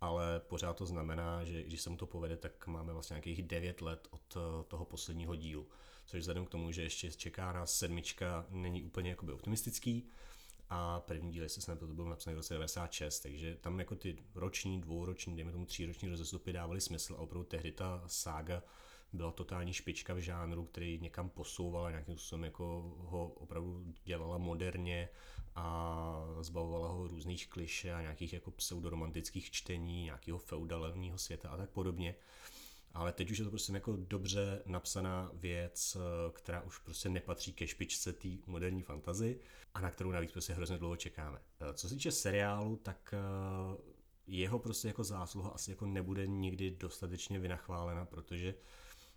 ale 0.00 0.40
pořád 0.40 0.76
to 0.76 0.86
znamená, 0.86 1.44
že 1.44 1.62
když 1.62 1.80
se 1.80 1.90
mu 1.90 1.96
to 1.96 2.06
povede, 2.06 2.36
tak 2.36 2.66
máme 2.66 2.92
vlastně 2.92 3.14
nějakých 3.14 3.42
9 3.42 3.80
let 3.80 4.08
od 4.10 4.36
eh, 4.36 4.64
toho 4.68 4.84
posledního 4.84 5.36
dílu, 5.36 5.68
což 6.06 6.20
vzhledem 6.20 6.46
k 6.46 6.50
tomu, 6.50 6.72
že 6.72 6.82
ještě 6.82 7.12
čeká 7.12 7.52
nás 7.52 7.78
sedmička, 7.78 8.46
není 8.50 8.82
úplně 8.82 9.10
jakoby 9.10 9.32
optimistický 9.32 10.08
a 10.70 11.00
první 11.00 11.32
díl, 11.32 11.42
jestli 11.42 11.62
se 11.62 11.76
to, 11.76 11.86
to 11.86 11.94
bylo 11.94 12.08
napsané 12.08 12.34
v 12.34 12.38
roce 12.38 12.54
96, 12.54 13.20
takže 13.20 13.56
tam 13.60 13.78
jako 13.78 13.94
ty 13.94 14.16
roční, 14.34 14.80
dvouroční, 14.80 15.36
dejme 15.36 15.52
tomu 15.52 15.66
tříroční 15.66 16.08
rozestupy 16.08 16.52
dávaly 16.52 16.80
smysl 16.80 17.14
a 17.14 17.18
opravdu 17.18 17.44
tehdy 17.48 17.72
ta 17.72 18.02
sága 18.06 18.62
byla 19.12 19.32
totální 19.32 19.72
špička 19.72 20.14
v 20.14 20.18
žánru, 20.18 20.64
který 20.64 20.98
někam 20.98 21.28
posouvala, 21.28 21.90
nějakým 21.90 22.18
způsobem 22.18 22.44
jako 22.44 22.94
ho 22.98 23.28
opravdu 23.28 23.94
dělala 24.04 24.38
moderně 24.38 25.08
a 25.54 26.26
zbavovala 26.40 26.88
ho 26.88 27.08
různých 27.08 27.48
kliše 27.48 27.92
a 27.94 28.00
nějakých 28.00 28.32
jako 28.32 28.50
pseudoromantických 28.50 29.50
čtení, 29.50 30.04
nějakého 30.04 30.38
feudalního 30.38 31.18
světa 31.18 31.48
a 31.48 31.56
tak 31.56 31.70
podobně 31.70 32.14
ale 32.94 33.12
teď 33.12 33.30
už 33.30 33.38
je 33.38 33.44
to 33.44 33.50
prostě 33.50 33.72
jako 33.72 33.96
dobře 33.96 34.62
napsaná 34.66 35.30
věc, 35.34 35.96
eh, 35.96 36.32
která 36.32 36.62
už 36.62 36.78
prostě 36.78 37.08
nepatří 37.08 37.52
ke 37.52 37.66
špičce 37.66 38.12
té 38.12 38.28
moderní 38.46 38.82
fantazy 38.82 39.40
a 39.74 39.80
na 39.80 39.90
kterou 39.90 40.10
navíc 40.10 40.32
prostě 40.32 40.52
hrozně 40.52 40.78
dlouho 40.78 40.96
čekáme. 40.96 41.38
Eh, 41.60 41.74
co 41.74 41.88
se 41.88 41.94
týče 41.94 42.12
seriálu, 42.12 42.76
tak 42.76 43.14
eh, 43.14 43.82
jeho 44.26 44.58
prostě 44.58 44.88
jako 44.88 45.04
zásluha 45.04 45.50
asi 45.50 45.70
jako 45.70 45.86
nebude 45.86 46.26
nikdy 46.26 46.70
dostatečně 46.70 47.38
vynachválena, 47.38 48.04
protože 48.04 48.54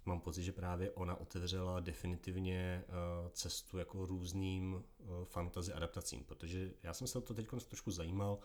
mám 0.06 0.20
pocit, 0.22 0.44
že 0.44 0.52
právě 0.52 0.92
ona 0.92 1.16
otevřela 1.16 1.80
definitivně 1.80 2.84
cestu 3.32 3.78
jako 3.78 4.06
různým 4.06 4.84
fantasy 5.24 5.74
adaptacím, 5.74 6.24
protože 6.24 6.72
já 6.84 6.94
jsem 6.94 7.08
se 7.08 7.18
o 7.18 7.22
to 7.22 7.34
teď 7.34 7.48
trošku 7.68 7.92
zajímal, 7.92 8.40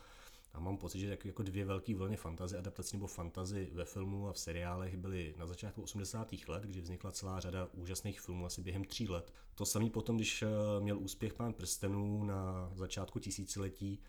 a 0.54 0.60
mám 0.60 0.76
pocit, 0.76 0.98
že 1.00 1.18
jako 1.24 1.42
dvě 1.42 1.64
velké 1.64 1.94
vlny 1.94 2.16
fantazy 2.16 2.56
adaptací 2.56 2.96
nebo 2.96 3.06
fantazy 3.06 3.70
ve 3.72 3.84
filmu 3.84 4.28
a 4.28 4.32
v 4.32 4.38
seriálech 4.38 4.96
byly 4.96 5.34
na 5.38 5.46
začátku 5.46 5.82
80. 5.82 6.32
let, 6.48 6.62
kdy 6.62 6.80
vznikla 6.80 7.12
celá 7.12 7.40
řada 7.40 7.68
úžasných 7.72 8.20
filmů 8.20 8.46
asi 8.46 8.62
během 8.62 8.84
tří 8.84 9.08
let. 9.08 9.32
To 9.54 9.66
samý 9.66 9.90
potom, 9.90 10.16
když 10.16 10.42
eh, 10.42 10.46
měl 10.80 10.98
úspěch 10.98 11.34
Pán 11.34 11.52
prstenů 11.52 12.24
na 12.24 12.70
začátku 12.74 13.18
tisíciletí, 13.18 14.00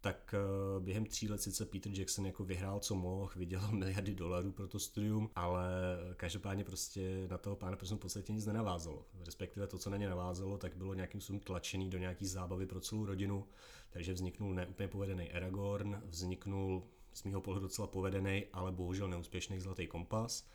tak 0.00 0.34
eh, 0.34 0.80
během 0.80 1.06
tří 1.06 1.28
let 1.28 1.42
sice 1.42 1.66
Peter 1.66 1.92
Jackson 1.92 2.26
jako 2.26 2.44
vyhrál, 2.44 2.80
co 2.80 2.94
mohl, 2.94 3.32
vydělal 3.36 3.72
miliardy 3.76 4.14
dolarů 4.14 4.52
pro 4.52 4.68
to 4.68 4.78
studium, 4.78 5.30
ale 5.34 5.70
každopádně 6.16 6.64
prostě 6.64 7.26
na 7.30 7.38
toho 7.38 7.56
pána 7.56 7.76
prstenů 7.76 7.98
v 7.98 8.00
podstatě 8.00 8.32
nic 8.32 8.46
nenavázalo. 8.46 9.06
Respektive 9.24 9.66
to, 9.66 9.78
co 9.78 9.90
na 9.90 9.96
ně 9.96 10.08
navázalo, 10.08 10.58
tak 10.58 10.76
bylo 10.76 10.94
nějakým 10.94 11.20
způsobem 11.20 11.40
tlačený 11.40 11.90
do 11.90 11.98
nějaký 11.98 12.26
zábavy 12.26 12.66
pro 12.66 12.80
celou 12.80 13.06
rodinu. 13.06 13.46
Takže 13.90 14.12
vzniknul 14.12 14.54
neúplně 14.54 14.88
povedený 14.88 15.32
Aragorn, 15.32 16.02
vzniknul 16.06 16.82
z 17.12 17.24
mého 17.24 17.40
pohledu 17.40 17.66
docela 17.66 17.88
povedený, 17.88 18.46
ale 18.52 18.72
bohužel 18.72 19.08
neúspěšný 19.08 19.60
Zlatý 19.60 19.86
kompas. 19.86 20.48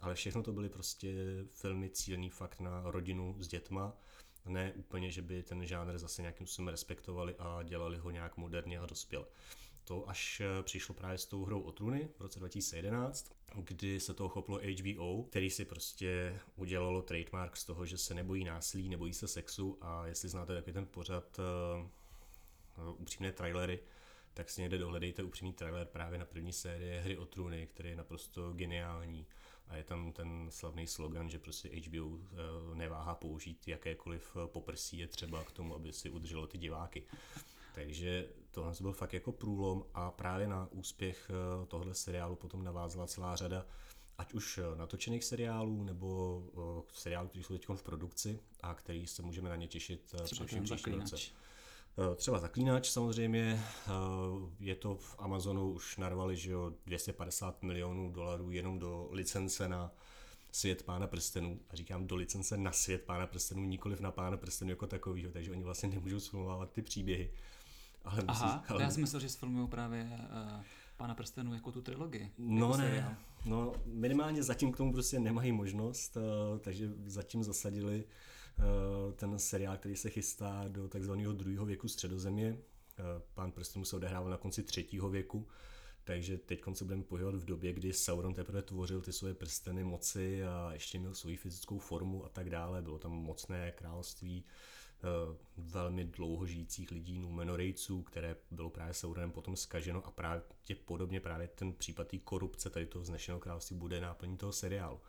Ale 0.00 0.14
všechno 0.14 0.42
to 0.42 0.52
byly 0.52 0.68
prostě 0.68 1.14
filmy 1.50 1.90
cílený 1.90 2.30
fakt 2.30 2.60
na 2.60 2.90
rodinu 2.90 3.36
s 3.38 3.48
dětma, 3.48 3.96
ne 4.46 4.72
úplně, 4.76 5.10
že 5.10 5.22
by 5.22 5.42
ten 5.42 5.66
žánr 5.66 5.98
zase 5.98 6.22
nějakým 6.22 6.46
způsobem 6.46 6.68
respektovali 6.68 7.34
a 7.38 7.62
dělali 7.62 7.98
ho 7.98 8.10
nějak 8.10 8.36
moderně 8.36 8.78
a 8.78 8.86
dospěle. 8.86 9.24
To 9.84 10.08
až 10.08 10.40
eh, 10.40 10.62
přišlo 10.62 10.94
právě 10.94 11.18
s 11.18 11.26
tou 11.26 11.44
hrou 11.44 11.60
o 11.60 11.72
trůny 11.72 12.08
v 12.18 12.20
roce 12.20 12.38
2011, 12.38 13.32
kdy 13.54 14.00
se 14.00 14.14
to 14.14 14.28
chopilo 14.28 14.58
HBO, 14.58 15.22
který 15.22 15.50
si 15.50 15.64
prostě 15.64 16.40
udělalo 16.56 17.02
trademark 17.02 17.56
z 17.56 17.64
toho, 17.64 17.86
že 17.86 17.98
se 17.98 18.14
nebojí 18.14 18.44
násilí, 18.44 18.88
nebojí 18.88 19.12
se 19.12 19.28
sexu 19.28 19.78
a 19.80 20.06
jestli 20.06 20.28
znáte 20.28 20.54
takový 20.54 20.72
ten 20.72 20.86
pořad 20.86 21.40
uh, 22.78 22.92
upřímné 23.00 23.32
trailery, 23.32 23.80
tak 24.38 24.50
si 24.50 24.60
někde 24.60 24.78
dohledejte 24.78 25.22
upřímný 25.22 25.52
trailer 25.52 25.86
právě 25.86 26.18
na 26.18 26.24
první 26.24 26.52
série 26.52 27.00
Hry 27.00 27.18
o 27.18 27.26
trůny, 27.26 27.66
který 27.66 27.88
je 27.88 27.96
naprosto 27.96 28.52
geniální 28.52 29.26
a 29.68 29.76
je 29.76 29.84
tam 29.84 30.12
ten 30.12 30.46
slavný 30.50 30.86
slogan, 30.86 31.30
že 31.30 31.38
prostě 31.38 31.68
HBO 31.68 32.18
eh, 32.18 32.36
neváhá 32.74 33.14
použít 33.14 33.68
jakékoliv 33.68 34.36
poprsí 34.46 34.98
je 34.98 35.06
třeba 35.06 35.44
k 35.44 35.52
tomu, 35.52 35.74
aby 35.74 35.92
si 35.92 36.10
udrželo 36.10 36.46
ty 36.46 36.58
diváky. 36.58 37.02
Takže 37.74 38.28
tohle 38.50 38.72
byl 38.80 38.92
fakt 38.92 39.12
jako 39.12 39.32
průlom 39.32 39.84
a 39.94 40.10
právě 40.10 40.46
na 40.46 40.68
úspěch 40.70 41.30
eh, 41.30 41.66
tohle 41.66 41.94
seriálu 41.94 42.36
potom 42.36 42.64
navázala 42.64 43.06
celá 43.06 43.36
řada 43.36 43.66
ať 44.18 44.34
už 44.34 44.58
eh, 44.58 44.76
natočených 44.76 45.24
seriálů, 45.24 45.84
nebo 45.84 46.42
seriálů, 46.92 47.28
které 47.28 47.44
jsou 47.44 47.54
teď 47.54 47.68
v 47.74 47.82
produkci 47.82 48.40
a 48.62 48.74
který 48.74 49.06
se 49.06 49.22
můžeme 49.22 49.48
na 49.48 49.56
ně 49.56 49.68
těšit 49.68 50.14
především 50.24 50.64
příští 50.64 50.90
roce. 50.90 51.16
Eh, 52.00 52.14
třeba 52.14 52.38
Zaklínač 52.38 52.90
samozřejmě, 52.90 53.64
eh, 53.86 53.90
je 54.60 54.74
to 54.74 54.94
v 54.94 55.16
Amazonu 55.18 55.72
už 55.72 55.96
narvali, 55.96 56.36
že 56.36 56.50
jo, 56.50 56.72
250 56.86 57.62
milionů 57.62 58.12
dolarů 58.12 58.50
jenom 58.50 58.78
do 58.78 59.08
licence 59.12 59.68
na 59.68 59.92
svět 60.52 60.82
Pána 60.82 61.06
prstenů. 61.06 61.60
A 61.70 61.76
říkám 61.76 62.06
do 62.06 62.16
licence 62.16 62.56
na 62.56 62.72
svět 62.72 63.02
Pána 63.02 63.26
prstenů, 63.26 63.64
nikoliv 63.64 64.00
na 64.00 64.10
Pána 64.10 64.36
prstenů 64.36 64.70
jako 64.70 64.86
takovýho, 64.86 65.32
takže 65.32 65.50
oni 65.50 65.62
vlastně 65.62 65.88
nemůžou 65.88 66.20
sfilmovat 66.20 66.72
ty 66.72 66.82
příběhy. 66.82 67.30
Ale 68.04 68.24
Aha, 68.28 68.56
musí, 68.56 68.68
ale... 68.68 68.82
já 68.82 68.90
si 68.90 69.00
myslel, 69.00 69.20
že 69.20 69.28
sfilmují 69.28 69.68
právě 69.68 70.04
uh, 70.04 70.62
Pána 70.96 71.14
prstenů 71.14 71.54
jako 71.54 71.72
tu 71.72 71.82
trilogii. 71.82 72.32
No 72.38 72.66
jako 72.66 72.76
ne, 72.76 72.88
seriál. 72.88 73.14
no 73.44 73.72
minimálně 73.86 74.42
zatím 74.42 74.72
k 74.72 74.76
tomu 74.76 74.92
prostě 74.92 75.20
nemají 75.20 75.52
možnost, 75.52 76.16
uh, 76.16 76.58
takže 76.58 76.90
zatím 77.06 77.44
zasadili 77.44 78.04
uh, 78.04 78.10
ten 79.16 79.38
seriál, 79.38 79.76
který 79.76 79.96
se 79.96 80.10
chystá 80.10 80.64
do 80.68 80.88
takzvaného 80.88 81.32
druhého 81.32 81.66
věku 81.66 81.88
středozemě. 81.88 82.58
Eh, 82.98 83.22
pán 83.34 83.52
prstenů 83.52 83.84
se 83.84 83.96
odehrával 83.96 84.30
na 84.30 84.36
konci 84.36 84.62
třetího 84.62 85.08
věku, 85.08 85.48
takže 86.04 86.38
teď 86.38 86.60
se 86.72 86.84
budeme 86.84 87.02
pohybovat 87.02 87.34
v 87.34 87.44
době, 87.44 87.72
kdy 87.72 87.92
Sauron 87.92 88.34
teprve 88.34 88.62
tvořil 88.62 89.00
ty 89.00 89.12
svoje 89.12 89.34
prsteny 89.34 89.84
moci 89.84 90.44
a 90.44 90.70
ještě 90.72 90.98
měl 90.98 91.14
svoji 91.14 91.36
fyzickou 91.36 91.78
formu 91.78 92.24
a 92.24 92.28
tak 92.28 92.50
dále. 92.50 92.82
Bylo 92.82 92.98
tam 92.98 93.12
mocné 93.12 93.72
království 93.72 94.44
eh, 94.44 95.36
velmi 95.56 96.04
dlouho 96.04 96.46
žijících 96.46 96.90
lidí, 96.90 97.18
Numenorejců, 97.18 98.02
které 98.02 98.36
bylo 98.50 98.70
právě 98.70 98.94
Sauronem 98.94 99.32
potom 99.32 99.56
skaženo 99.56 100.06
a 100.06 100.10
právě 100.10 100.42
podobně 100.84 101.20
právě 101.20 101.48
ten 101.48 101.72
případ 101.72 102.08
té 102.08 102.18
korupce 102.18 102.70
tady 102.70 102.86
toho 102.86 103.04
znešeného 103.04 103.40
království 103.40 103.76
bude 103.76 104.00
náplní 104.00 104.36
toho 104.36 104.52
seriálu. 104.52 105.00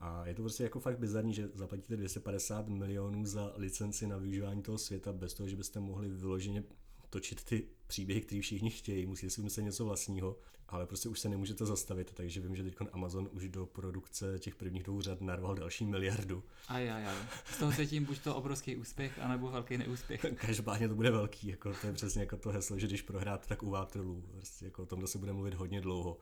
A 0.00 0.26
je 0.26 0.34
to 0.34 0.42
prostě 0.42 0.62
jako 0.62 0.80
fakt 0.80 0.98
bizarní, 0.98 1.34
že 1.34 1.48
zaplatíte 1.54 1.96
250 1.96 2.68
milionů 2.68 3.26
za 3.26 3.52
licenci 3.56 4.06
na 4.06 4.16
využívání 4.16 4.62
toho 4.62 4.78
světa 4.78 5.12
bez 5.12 5.34
toho, 5.34 5.48
že 5.48 5.56
byste 5.56 5.80
mohli 5.80 6.08
vyloženě 6.08 6.64
točit 7.10 7.44
ty 7.44 7.66
příběhy, 7.86 8.20
které 8.20 8.40
všichni 8.40 8.70
chtějí, 8.70 9.06
musíte 9.06 9.30
si 9.30 9.42
myslet 9.42 9.62
něco 9.62 9.84
vlastního, 9.84 10.36
ale 10.68 10.86
prostě 10.86 11.08
už 11.08 11.20
se 11.20 11.28
nemůžete 11.28 11.66
zastavit, 11.66 12.12
takže 12.14 12.40
vím, 12.40 12.56
že 12.56 12.62
teď 12.62 12.76
Amazon 12.92 13.28
už 13.32 13.48
do 13.48 13.66
produkce 13.66 14.38
těch 14.38 14.54
prvních 14.54 14.82
dvou 14.82 15.00
řad 15.00 15.20
narval 15.20 15.54
další 15.54 15.86
miliardu. 15.86 16.42
Aj, 16.68 16.90
aj, 16.92 17.06
aj. 17.06 17.16
Z 17.52 17.58
toho 17.58 17.72
cítím 17.72 18.04
buď 18.04 18.18
to 18.18 18.36
obrovský 18.36 18.76
úspěch, 18.76 19.18
anebo 19.18 19.50
velký 19.50 19.78
neúspěch. 19.78 20.26
Každopádně 20.34 20.88
to 20.88 20.94
bude 20.94 21.10
velký, 21.10 21.48
jako 21.48 21.74
to 21.80 21.86
je 21.86 21.92
přesně 21.92 22.20
jako 22.20 22.36
to 22.36 22.50
heslo, 22.50 22.78
že 22.78 22.86
když 22.86 23.02
prohráte, 23.02 23.46
tak 23.46 23.62
u 23.62 23.70
vátrlů. 23.70 24.24
Prostě 24.32 24.64
jako 24.64 24.82
o 24.82 24.86
tom 24.86 25.06
se 25.06 25.18
bude 25.18 25.32
mluvit 25.32 25.54
hodně 25.54 25.80
dlouho. 25.80 26.18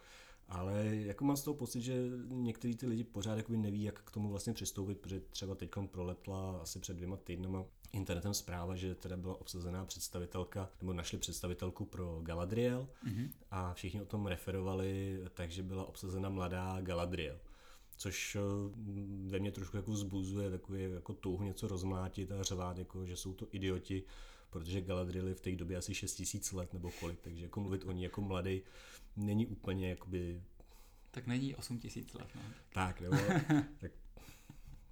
Ale 0.48 0.87
jako 0.87 1.24
mám 1.24 1.37
z 1.37 1.42
toho 1.42 1.54
pocit, 1.54 1.80
že 1.80 1.94
některý 2.28 2.76
ty 2.76 2.87
lidi 2.87 3.04
pořád 3.04 3.37
jakoby 3.37 3.58
neví, 3.58 3.82
jak 3.82 4.02
k 4.02 4.11
tomu 4.11 4.28
vlastně 4.28 4.52
přistoupit, 4.52 4.98
protože 4.98 5.20
třeba 5.20 5.54
teď 5.54 5.70
proletla 5.87 6.58
asi 6.62 6.78
před 6.78 6.94
dvěma 6.94 7.16
týdnama 7.16 7.64
internetem 7.92 8.34
zpráva, 8.34 8.76
že 8.76 8.94
teda 8.94 9.16
byla 9.16 9.40
obsazená 9.40 9.84
představitelka, 9.84 10.70
nebo 10.80 10.92
našli 10.92 11.18
představitelku 11.18 11.84
pro 11.84 12.20
Galadriel 12.22 12.88
mm-hmm. 13.06 13.30
a 13.50 13.74
všichni 13.74 14.00
o 14.00 14.04
tom 14.04 14.26
referovali, 14.26 15.20
takže 15.34 15.62
byla 15.62 15.88
obsazena 15.88 16.28
mladá 16.28 16.80
Galadriel 16.80 17.38
což 17.98 18.37
eh, 18.37 18.40
ve 19.26 19.38
mně 19.38 19.52
trošku 19.52 19.76
jako 19.76 19.92
vzbuzuje 19.92 20.50
takový 20.50 20.82
jako 20.82 21.14
touhu 21.14 21.44
něco 21.44 21.68
rozmlátit 21.68 22.32
a 22.32 22.42
řvát, 22.42 22.78
jako, 22.78 23.06
že 23.06 23.16
jsou 23.16 23.34
to 23.34 23.46
idioti, 23.50 24.02
protože 24.50 24.80
Galadriel 24.80 25.34
v 25.34 25.40
té 25.40 25.56
době 25.56 25.76
asi 25.76 25.94
6000 25.94 26.52
let 26.52 26.72
nebo 26.72 26.90
kolik, 27.00 27.20
takže 27.20 27.42
jako 27.42 27.61
mluvit 27.61 27.84
o 27.84 27.92
ní 27.92 28.02
jako 28.02 28.20
mladý 28.20 28.62
není 29.18 29.46
úplně 29.46 29.90
jakoby... 29.90 30.42
Tak 31.11 31.26
není 31.26 31.54
8 31.54 31.78
tisíc 31.78 32.14
let, 32.14 32.28
no. 32.35 32.42
Tak, 32.72 33.00
nebo, 33.00 33.16
tak 33.81 33.92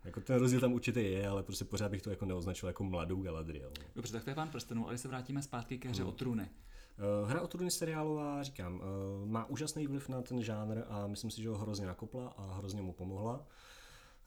jako 0.07 0.21
ten 0.21 0.37
rozdíl 0.37 0.61
tam 0.61 0.73
určitě 0.73 1.01
je, 1.01 1.29
ale 1.29 1.43
prostě 1.43 1.65
pořád 1.65 1.91
bych 1.91 2.03
to 2.03 2.11
jako 2.11 2.25
neoznačil 2.25 2.69
jako 2.69 2.85
mladou 2.85 3.23
Galadriel. 3.23 3.73
No. 3.79 3.85
Dobře, 3.95 4.13
tak 4.13 4.25
to 4.25 4.31
je 4.31 4.35
pán 4.35 4.49
prstenů, 4.49 4.89
ale 4.89 4.99
se 4.99 5.09
vrátíme 5.09 5.43
zpátky 5.43 5.79
ke 5.79 5.89
hře 5.89 6.03
hmm. 6.03 6.09
o 6.09 6.13
trůny. 6.13 6.49
Uh, 7.23 7.31
hra 7.31 7.41
o 7.41 7.47
trůny 7.47 7.71
seriálová, 7.71 8.43
říkám, 8.43 8.75
uh, 8.75 9.29
má 9.29 9.45
úžasný 9.45 9.87
vliv 9.87 10.09
na 10.09 10.23
ten 10.23 10.43
žánr 10.43 10.83
a 10.89 11.07
myslím 11.07 11.31
si, 11.31 11.43
že 11.43 11.49
ho 11.49 11.59
hrozně 11.59 11.87
nakopla 11.87 12.29
a 12.29 12.55
hrozně 12.55 12.83
mu 12.83 12.93
pomohla. 12.93 13.47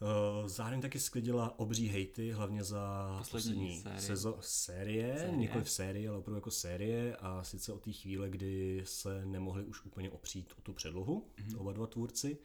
Uh, 0.02 0.48
zároveň 0.48 0.80
taky 0.80 1.00
sklidila 1.00 1.58
obří 1.58 1.88
hejty, 1.88 2.32
hlavně 2.32 2.64
za 2.64 3.14
poslední, 3.18 3.50
poslední 3.50 3.80
série. 3.80 4.00
Sezo- 4.00 4.36
série, 4.40 5.18
série, 5.18 5.36
nikoli 5.36 5.64
v 5.64 5.70
série, 5.70 6.08
ale 6.08 6.18
opravdu 6.18 6.36
jako 6.36 6.50
série 6.50 7.16
a 7.16 7.44
sice 7.44 7.72
od 7.72 7.82
té 7.82 7.92
chvíle, 7.92 8.30
kdy 8.30 8.82
se 8.84 9.24
nemohli 9.24 9.64
už 9.64 9.84
úplně 9.84 10.10
opřít 10.10 10.52
o 10.58 10.60
tu 10.60 10.72
předlohu, 10.72 11.26
mm-hmm. 11.36 11.60
oba 11.60 11.72
dva 11.72 11.86
tvůrci. 11.86 12.38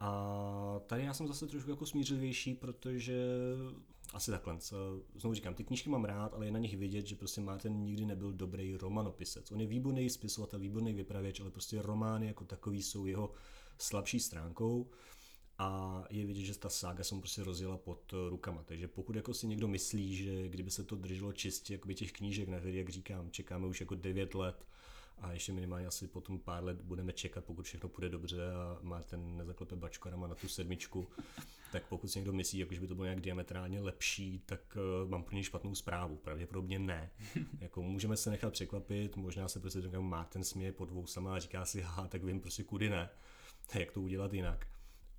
A 0.00 0.80
tady 0.86 1.04
já 1.04 1.14
jsem 1.14 1.28
zase 1.28 1.46
trošku 1.46 1.70
jako 1.70 1.86
smířivější, 1.86 2.54
protože 2.54 3.24
asi 4.14 4.30
takhle. 4.30 4.58
Znovu 5.14 5.34
říkám, 5.34 5.54
ty 5.54 5.64
knížky 5.64 5.90
mám 5.90 6.04
rád, 6.04 6.34
ale 6.34 6.46
je 6.46 6.52
na 6.52 6.58
nich 6.58 6.76
vidět, 6.76 7.06
že 7.06 7.16
prostě 7.16 7.40
Martin 7.40 7.72
nikdy 7.72 8.04
nebyl 8.04 8.32
dobrý 8.32 8.76
romanopisec. 8.76 9.52
On 9.52 9.60
je 9.60 9.66
výborný 9.66 10.10
spisovatel, 10.10 10.60
výborný 10.60 10.92
vypravěč, 10.92 11.40
ale 11.40 11.50
prostě 11.50 11.82
romány 11.82 12.26
jako 12.26 12.44
takový 12.44 12.82
jsou 12.82 13.06
jeho 13.06 13.32
slabší 13.78 14.20
stránkou 14.20 14.90
a 15.60 16.04
je 16.10 16.26
vidět, 16.26 16.44
že 16.44 16.58
ta 16.58 16.68
sága 16.68 17.04
se 17.04 17.14
mu 17.14 17.20
prostě 17.20 17.44
rozjela 17.44 17.76
pod 17.76 18.12
eh, 18.12 18.30
rukama. 18.30 18.62
Takže 18.62 18.88
pokud 18.88 19.16
jako 19.16 19.34
si 19.34 19.46
někdo 19.46 19.68
myslí, 19.68 20.16
že 20.16 20.48
kdyby 20.48 20.70
se 20.70 20.84
to 20.84 20.96
drželo 20.96 21.32
čistě 21.32 21.74
jakoby 21.74 21.94
těch 21.94 22.12
knížek, 22.12 22.48
na 22.48 22.58
které, 22.58 22.76
jak 22.76 22.88
říkám, 22.88 23.30
čekáme 23.30 23.66
už 23.66 23.80
jako 23.80 23.94
9 23.94 24.34
let 24.34 24.66
a 25.18 25.32
ještě 25.32 25.52
minimálně 25.52 25.86
asi 25.86 26.06
potom 26.06 26.38
pár 26.38 26.64
let 26.64 26.80
budeme 26.82 27.12
čekat, 27.12 27.44
pokud 27.44 27.66
všechno 27.66 27.88
půjde 27.88 28.08
dobře 28.08 28.52
a 28.52 28.78
má 28.82 29.02
ten 29.02 29.36
nezaklepe 29.36 29.76
bačkorama 29.76 30.26
na 30.26 30.34
tu 30.34 30.48
sedmičku, 30.48 31.08
tak 31.72 31.86
pokud 31.88 32.08
si 32.08 32.18
někdo 32.18 32.32
myslí, 32.32 32.58
jako, 32.58 32.74
že 32.74 32.80
by 32.80 32.86
to 32.86 32.94
bylo 32.94 33.04
nějak 33.04 33.20
diametrálně 33.20 33.80
lepší, 33.80 34.42
tak 34.46 34.76
uh, 35.02 35.10
mám 35.10 35.22
pro 35.22 35.34
něj 35.34 35.44
špatnou 35.44 35.74
zprávu. 35.74 36.16
Pravděpodobně 36.16 36.78
ne. 36.78 37.10
jako 37.60 37.82
můžeme 37.82 38.16
se 38.16 38.30
nechat 38.30 38.52
překvapit, 38.52 39.16
možná 39.16 39.48
se 39.48 39.60
prostě 39.60 39.80
má 39.98 40.24
ten 40.24 40.44
směje 40.44 40.72
pod 40.72 40.88
dvou 40.88 41.06
sama 41.06 41.34
a 41.34 41.38
říká 41.38 41.64
si, 41.64 41.80
ha, 41.80 42.08
tak 42.08 42.24
vím 42.24 42.40
prostě 42.40 42.64
kudy 42.64 42.88
ne. 42.88 43.08
Jak 43.74 43.92
to 43.92 44.00
udělat 44.00 44.34
jinak 44.34 44.66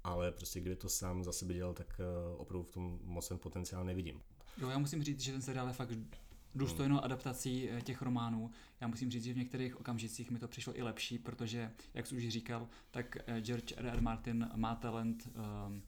ale 0.03 0.31
prostě 0.31 0.59
kdyby 0.59 0.75
to 0.75 0.89
sám 0.89 1.23
za 1.23 1.31
sebe 1.31 1.53
dělal, 1.53 1.73
tak 1.73 1.99
eh, 1.99 2.37
opravdu 2.37 2.63
v 2.63 2.71
tom 2.71 2.99
moc 3.03 3.27
ten 3.27 3.37
potenciál 3.37 3.83
nevidím. 3.83 4.21
Jo, 4.57 4.69
já 4.69 4.77
musím 4.77 5.03
říct, 5.03 5.19
že 5.19 5.31
ten 5.31 5.41
seriál 5.41 5.67
je 5.67 5.73
fakt 5.73 5.91
důstojnou 6.55 6.95
hmm. 6.95 7.05
adaptací 7.05 7.69
eh, 7.69 7.81
těch 7.81 8.01
románů. 8.01 8.51
Já 8.81 8.87
musím 8.87 9.11
říct, 9.11 9.23
že 9.23 9.33
v 9.33 9.37
některých 9.37 9.79
okamžicích 9.79 10.31
mi 10.31 10.39
to 10.39 10.47
přišlo 10.47 10.77
i 10.77 10.81
lepší, 10.81 11.19
protože, 11.19 11.71
jak 11.93 12.07
jsi 12.07 12.15
už 12.15 12.29
říkal, 12.29 12.67
tak 12.91 13.17
eh, 13.27 13.41
George 13.41 13.73
R. 13.77 13.85
R. 13.85 14.01
Martin 14.01 14.49
má 14.55 14.75
talent 14.75 15.29
um, 15.67 15.81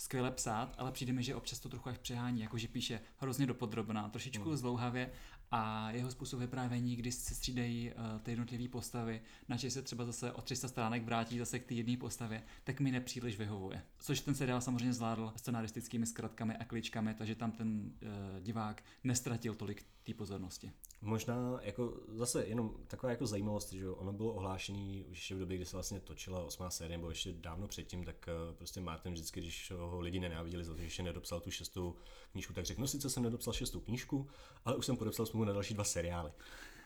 skvěle 0.00 0.30
psát, 0.30 0.74
ale 0.78 0.92
přijde 0.92 1.12
mi, 1.12 1.22
že 1.22 1.34
občas 1.34 1.58
to 1.58 1.68
trochu 1.68 1.88
až 1.88 1.98
přehání, 1.98 2.40
jakože 2.40 2.68
píše 2.68 3.00
hrozně 3.16 3.46
dopodrobná, 3.46 4.08
trošičku 4.08 4.48
hmm. 4.48 4.56
zlouhavě 4.56 5.10
a 5.50 5.90
jeho 5.90 6.10
způsob 6.10 6.40
vyprávění, 6.40 6.96
kdy 6.96 7.12
se 7.12 7.34
střídají 7.34 7.92
uh, 7.92 8.20
ty 8.20 8.30
jednotlivé 8.30 8.68
postavy, 8.68 9.22
načež 9.48 9.72
se 9.72 9.82
třeba 9.82 10.04
zase 10.04 10.32
o 10.32 10.40
300 10.40 10.68
stránek 10.68 11.04
vrátí 11.04 11.38
zase 11.38 11.58
k 11.58 11.66
té 11.66 11.74
jedné 11.74 11.96
postavě, 11.96 12.42
tak 12.64 12.80
mi 12.80 12.90
nepříliš 12.90 13.38
vyhovuje. 13.38 13.82
Což 13.98 14.20
ten 14.20 14.34
seriál 14.34 14.60
samozřejmě 14.60 14.92
zvládl 14.92 15.32
scenaristickými 15.36 16.06
zkratkami 16.06 16.56
a 16.56 16.64
kličkami, 16.64 17.14
takže 17.14 17.34
tam 17.34 17.52
ten 17.52 17.92
uh, 18.02 18.40
divák 18.40 18.82
nestratil 19.04 19.54
tolik 19.54 19.84
té 20.02 20.14
pozornosti. 20.14 20.72
Možná 21.02 21.60
jako 21.62 21.94
zase 22.08 22.46
jenom 22.46 22.74
taková 22.86 23.10
jako 23.10 23.26
zajímavost, 23.26 23.72
že 23.72 23.90
ono 23.90 24.12
bylo 24.12 24.32
ohlášený 24.32 25.04
už 25.04 25.16
ještě 25.16 25.34
v 25.34 25.38
době, 25.38 25.56
kdy 25.56 25.66
se 25.66 25.76
vlastně 25.76 26.00
točila 26.00 26.44
osmá 26.44 26.70
série, 26.70 26.98
nebo 26.98 27.08
ještě 27.08 27.32
dávno 27.32 27.68
předtím, 27.68 28.04
tak 28.04 28.28
uh, 28.48 28.54
prostě 28.54 28.80
Martin 28.80 29.12
vždycky, 29.12 29.40
když 29.40 29.70
ho 29.70 30.00
lidi 30.00 30.20
nenáviděli 30.20 30.64
za 30.64 30.72
to, 30.72 30.78
že 30.78 30.84
ještě 30.84 31.02
nedopsal 31.02 31.40
tu 31.40 31.50
šestou 31.50 31.94
knížku, 32.32 32.52
tak 32.52 32.64
řekl, 32.64 32.80
no 32.80 32.86
sice 32.86 33.10
jsem 33.10 33.22
nedopsal 33.22 33.52
šestou 33.52 33.80
knížku, 33.80 34.28
ale 34.64 34.76
už 34.76 34.86
jsem 34.86 34.96
podepsal 34.96 35.26
smlouvu 35.26 35.44
na 35.44 35.52
další 35.52 35.74
dva 35.74 35.84
seriály. 35.84 36.32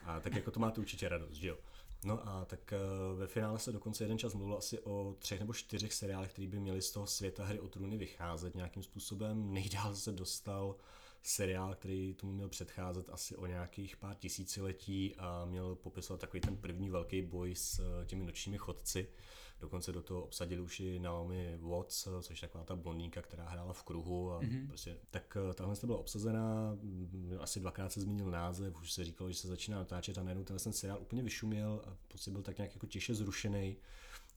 A 0.04 0.20
tak 0.20 0.34
jako 0.34 0.50
to 0.50 0.60
máte 0.60 0.80
určitě 0.80 1.08
radost, 1.08 1.34
že 1.34 1.48
jo? 1.48 1.58
No 2.04 2.28
a 2.28 2.44
tak 2.44 2.72
eh, 2.72 2.78
ve 3.14 3.26
finále 3.26 3.58
se 3.58 3.72
dokonce 3.72 4.04
jeden 4.04 4.18
čas 4.18 4.34
mluvilo 4.34 4.58
asi 4.58 4.78
o 4.78 5.16
třech 5.18 5.40
nebo 5.40 5.52
čtyřech 5.52 5.92
seriálech, 5.92 6.32
které 6.32 6.48
by 6.48 6.60
měly 6.60 6.82
z 6.82 6.90
toho 6.90 7.06
světa 7.06 7.44
hry 7.44 7.60
o 7.60 7.68
trůny 7.68 7.96
vycházet 7.96 8.54
nějakým 8.54 8.82
způsobem. 8.82 9.52
Nejdál 9.52 9.94
se 9.94 10.12
dostal 10.12 10.76
seriál, 11.26 11.74
který 11.74 12.14
tomu 12.14 12.32
měl 12.32 12.48
předcházet 12.48 13.10
asi 13.10 13.36
o 13.36 13.46
nějakých 13.46 13.96
pár 13.96 14.16
tisíciletí 14.16 15.16
a 15.18 15.44
měl 15.44 15.74
popisovat 15.74 16.20
takový 16.20 16.40
ten 16.40 16.56
první 16.56 16.90
velký 16.90 17.22
boj 17.22 17.54
s 17.54 17.78
eh, 17.78 18.06
těmi 18.06 18.24
nočními 18.24 18.58
chodci. 18.58 19.08
Dokonce 19.60 19.92
do 19.92 20.02
toho 20.02 20.22
obsadili 20.22 20.60
už 20.60 20.80
i 20.80 20.98
Naomi 20.98 21.58
Watts, 21.60 22.08
což 22.22 22.42
je 22.42 22.48
taková 22.48 22.64
ta 22.64 22.76
blondýnka, 22.76 23.22
která 23.22 23.48
hrála 23.48 23.72
v 23.72 23.82
kruhu. 23.82 24.32
A 24.32 24.40
mm-hmm. 24.40 24.68
prostě, 24.68 24.96
tak 25.10 25.36
eh, 25.50 25.54
tahle 25.54 25.76
byla 25.84 25.98
obsazená, 25.98 26.74
mm, 26.82 27.36
asi 27.40 27.60
dvakrát 27.60 27.92
se 27.92 28.00
změnil 28.00 28.30
název, 28.30 28.80
už 28.80 28.92
se 28.92 29.04
říkalo, 29.04 29.30
že 29.30 29.36
se 29.36 29.48
začíná 29.48 29.78
natáčet 29.78 30.18
a 30.18 30.22
najednou 30.22 30.44
ten 30.44 30.58
seriál 30.58 30.98
úplně 31.00 31.22
vyšuměl 31.22 31.82
a 31.86 31.96
prostě 32.08 32.30
byl 32.30 32.42
tak 32.42 32.58
nějak 32.58 32.74
jako 32.74 32.86
těžce 32.86 33.14
zrušený. 33.14 33.76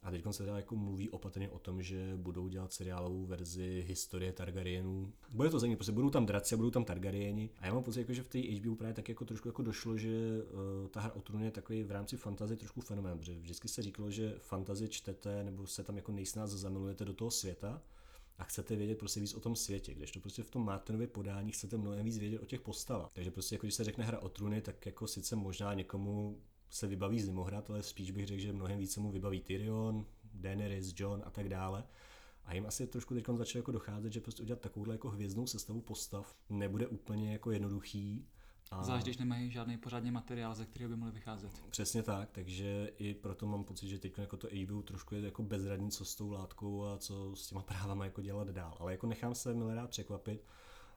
A 0.04 0.12
teď 0.12 0.24
se 0.32 0.48
jako 0.48 0.76
mluví 0.76 1.10
opatrně 1.10 1.50
o 1.50 1.60
tom, 1.60 1.82
že 1.82 2.14
budou 2.18 2.48
dělat 2.48 2.74
seriálovou 2.74 3.26
verzi 3.26 3.84
historie 3.88 4.34
Targaryenů. 4.34 5.14
Bude 5.34 5.50
to 5.50 5.60
zajímavé, 5.60 5.78
protože 5.78 5.92
budou 5.92 6.10
tam 6.10 6.26
draci 6.26 6.56
a 6.56 6.58
budou 6.58 6.72
tam 6.72 6.86
Targaryeni. 6.86 7.50
A 7.60 7.66
já 7.66 7.74
mám 7.74 7.84
pocit, 7.84 8.00
jako, 8.00 8.14
že 8.14 8.24
v 8.24 8.30
té 8.30 8.40
HBO 8.40 8.76
právě 8.76 8.94
tak 8.94 9.10
jako 9.10 9.26
trošku 9.26 9.48
jako 9.48 9.62
došlo, 9.62 9.98
že 9.98 10.44
uh, 10.82 10.88
ta 10.88 11.02
hra 11.02 11.14
o 11.14 11.22
trůny 11.22 11.46
je 11.46 11.52
takový 11.52 11.84
v 11.84 11.92
rámci 11.92 12.18
fantazy 12.18 12.58
trošku 12.58 12.82
fenomén, 12.82 13.18
protože 13.18 13.40
vždycky 13.40 13.68
se 13.68 13.82
říkalo, 13.82 14.12
že 14.12 14.36
fantazy 14.40 14.88
čtete 14.88 15.44
nebo 15.44 15.68
se 15.68 15.84
tam 15.84 15.96
jako 15.96 16.12
nejsnáz 16.12 16.50
zamilujete 16.50 17.06
do 17.06 17.14
toho 17.14 17.32
světa 17.32 17.82
a 18.38 18.44
chcete 18.44 18.76
vědět 18.76 18.98
prostě 18.98 19.20
víc 19.20 19.34
o 19.34 19.40
tom 19.40 19.56
světě, 19.56 19.94
když 19.94 20.12
to 20.12 20.20
prostě 20.20 20.44
v 20.44 20.52
tom 20.52 20.66
Martinově 20.66 21.08
podání 21.08 21.52
chcete 21.52 21.78
mnohem 21.78 22.06
víc 22.06 22.18
vědět 22.18 22.40
o 22.40 22.46
těch 22.46 22.62
postavách. 22.62 23.14
Takže 23.14 23.32
prostě 23.32 23.56
jako 23.56 23.66
když 23.66 23.76
se 23.76 23.84
řekne 23.84 24.04
hra 24.04 24.20
o 24.20 24.30
trůny, 24.30 24.62
tak 24.62 24.86
jako 24.86 25.08
sice 25.08 25.36
možná 25.36 25.74
někomu 25.74 26.42
se 26.69 26.88
vybaví 26.88 27.21
Zimohrad, 27.21 27.69
ale 27.69 27.84
spíš 27.84 28.12
bych 28.12 28.27
řekl, 28.27 28.41
že 28.41 28.53
mnohem 28.53 28.80
více 28.80 28.99
mu 28.99 29.12
vybaví 29.12 29.41
Tyrion, 29.41 30.06
Daenerys, 30.34 30.93
John 30.97 31.23
a 31.25 31.30
tak 31.30 31.49
dále. 31.49 31.84
A 32.45 32.53
jim 32.53 32.65
asi 32.65 32.88
trošku 32.88 33.13
teď 33.13 33.25
začalo 33.34 33.60
jako 33.60 33.71
docházet, 33.71 34.13
že 34.13 34.21
prostě 34.21 34.43
udělat 34.43 34.60
takovouhle 34.60 34.93
jako 34.93 35.10
hvězdnou 35.10 35.47
sestavu 35.47 35.82
postav 35.82 36.36
nebude 36.49 36.88
úplně 36.88 37.32
jako 37.32 37.51
jednoduchý. 37.51 38.27
A... 38.71 38.84
Zvlášť, 38.84 39.06
když 39.06 39.17
nemají 39.17 39.51
žádný 39.51 39.77
pořádný 39.77 40.12
materiál, 40.12 40.56
ze 40.56 40.65
kterého 40.65 40.89
by 40.89 40.95
mohli 40.95 41.13
vycházet. 41.13 41.51
Přesně 41.69 42.03
tak, 42.03 42.32
takže 42.32 42.91
i 42.97 43.13
proto 43.13 43.47
mám 43.47 43.63
pocit, 43.63 43.88
že 43.88 43.99
teď 43.99 44.17
jako 44.17 44.38
to 44.38 44.47
HBO 44.63 44.82
trošku 44.82 45.15
je 45.15 45.21
jako 45.21 45.43
bezradní, 45.43 45.91
co 45.91 46.06
s 46.06 46.15
tou 46.15 46.32
látkou 46.32 46.84
a 46.84 46.97
co 46.97 47.36
s 47.36 47.47
těma 47.47 47.62
právama 47.62 48.06
jako 48.06 48.21
dělat 48.21 48.49
dál. 48.49 48.77
Ale 48.80 48.91
jako 48.91 49.08
nechám 49.08 49.36
se 49.36 49.53
milé 49.53 49.75
rád 49.75 49.89
překvapit. 49.89 50.45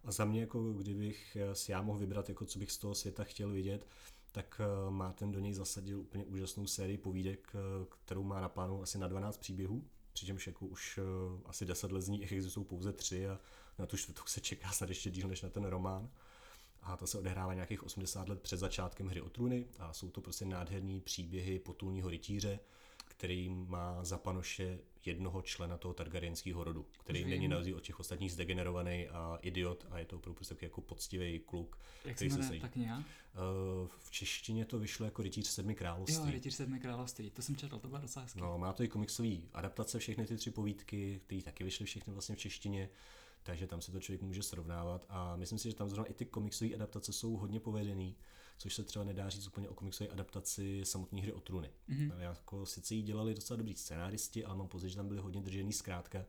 A 0.05 0.13
za 0.13 0.25
mě, 0.25 0.41
jako 0.41 0.73
kdybych 0.73 1.37
si 1.53 1.73
já 1.73 1.83
mohl 1.83 1.99
vybrat, 1.99 2.29
jako 2.29 2.47
co 2.47 2.59
bych 2.59 2.73
z 2.73 2.79
toho 2.79 2.95
světa 2.95 3.25
chtěl 3.25 3.51
vidět, 3.51 3.87
tak 4.33 4.61
eh, 4.61 4.91
má 4.91 5.13
ten 5.13 5.33
do 5.33 5.41
něj 5.41 5.53
zasadil 5.53 6.01
úplně 6.01 6.25
úžasnou 6.25 6.67
sérii 6.67 6.99
povídek, 6.99 7.53
eh, 7.55 7.87
kterou 8.05 8.23
má 8.23 8.41
na 8.41 8.49
plánu 8.49 8.83
asi 8.83 8.99
na 8.99 9.09
12 9.09 9.39
příběhů, 9.39 9.85
přičemž 10.13 10.47
jako 10.47 10.67
už 10.67 10.99
eh, 10.99 11.43
asi 11.45 11.67
10 11.67 11.93
let 11.93 12.01
z 12.01 12.09
ní 12.09 12.23
existují 12.23 12.67
pouze 12.67 12.93
tři 12.93 13.29
a 13.29 13.39
na 13.79 13.87
tu 13.87 13.97
čtvrtou 13.97 14.23
se 14.27 14.41
čeká 14.41 14.73
snad 14.73 14.89
ještě 14.89 15.11
díl 15.11 15.29
než 15.29 15.43
na 15.43 15.49
ten 15.49 15.65
román. 15.65 16.11
A 16.83 16.97
to 16.97 17.07
se 17.07 17.19
odehrává 17.19 17.55
nějakých 17.55 17.83
80 17.83 18.29
let 18.29 18.41
před 18.43 18.57
začátkem 18.57 19.09
hry 19.09 19.21
o 19.21 19.29
trůny 19.29 19.67
a 19.79 19.93
jsou 19.93 20.11
to 20.11 20.21
prostě 20.21 20.45
nádherný 20.45 21.01
příběhy 21.01 21.59
potulního 21.59 22.11
rytíře, 22.11 22.61
který 23.21 23.49
má 23.49 24.05
za 24.05 24.19
panoše 24.19 24.79
jednoho 25.05 25.43
člena 25.43 25.79
toho 25.79 25.95
targaryenského 25.95 26.65
rodu, 26.65 26.87
který 26.99 27.25
Už 27.25 27.31
není 27.31 27.49
na 27.49 27.57
rozdíl 27.57 27.77
od 27.77 27.83
těch 27.83 28.01
ostatních 28.01 28.33
zdegenerovaný 28.33 29.09
a 29.09 29.39
idiot 29.43 29.87
a 29.91 29.99
je 29.99 30.05
to 30.05 30.17
opravdu 30.17 30.35
prostě 30.35 30.57
jako 30.61 30.81
poctivý 30.81 31.39
kluk. 31.39 31.79
Jak 32.05 32.19
se 32.19 32.25
jmenuje 32.25 32.61
ta 32.61 32.69
kniha? 32.69 32.99
Uh, 32.99 33.05
v 33.99 34.11
češtině 34.11 34.65
to 34.65 34.79
vyšlo 34.79 35.05
jako 35.05 35.23
Rytíř 35.23 35.47
sedmi 35.47 35.75
království. 35.75 36.27
Jo, 36.27 36.33
Rytíř 36.33 36.55
sedmi 36.55 36.81
království, 36.81 37.31
to 37.31 37.43
jsem 37.43 37.57
četl, 37.57 37.79
to 37.79 37.89
bylo 37.89 38.01
docela 38.01 38.23
hezký. 38.23 38.41
No, 38.41 38.59
má 38.59 38.73
to 38.73 38.83
i 38.83 38.89
komiksový 38.89 39.49
adaptace, 39.53 39.99
všechny 39.99 40.27
ty 40.27 40.37
tři 40.37 40.51
povídky, 40.51 41.21
které 41.27 41.43
taky 41.43 41.65
vyšly 41.65 41.87
všechny 41.87 42.13
vlastně 42.13 42.35
v 42.35 42.39
češtině 42.39 42.91
takže 43.43 43.67
tam 43.67 43.81
se 43.81 43.93
to 43.93 44.01
člověk 44.01 44.23
může 44.23 44.43
srovnávat 44.43 45.07
a 45.09 45.37
myslím 45.37 45.59
si, 45.59 45.71
že 45.71 45.77
tam 45.77 45.89
zrovna 45.89 46.11
i 46.11 46.15
ty 46.15 46.25
komiksové 46.25 46.75
adaptace 46.75 47.13
jsou 47.13 47.37
hodně 47.37 47.61
povedený, 47.61 48.17
což 48.61 48.75
se 48.75 48.85
třeba 48.85 49.05
nedá 49.05 49.29
říct 49.29 49.47
úplně 49.47 49.69
o 49.69 49.75
komiksové 49.75 50.11
adaptaci 50.11 50.81
samotné 50.85 51.21
hry 51.21 51.33
o 51.33 51.41
trůny. 51.41 51.71
Mm-hmm. 51.89 52.19
Jako 52.19 52.67
sice 52.67 52.95
jí 52.95 53.03
dělali 53.03 53.35
docela 53.35 53.57
dobrý 53.57 53.75
scénáristi, 53.75 54.45
ale 54.45 54.57
mám 54.57 54.69
pocit, 54.69 54.89
že 54.89 54.97
tam 54.97 55.09
byli 55.09 55.21
hodně 55.21 55.41
držený 55.41 55.73
zkrátka. 55.73 56.25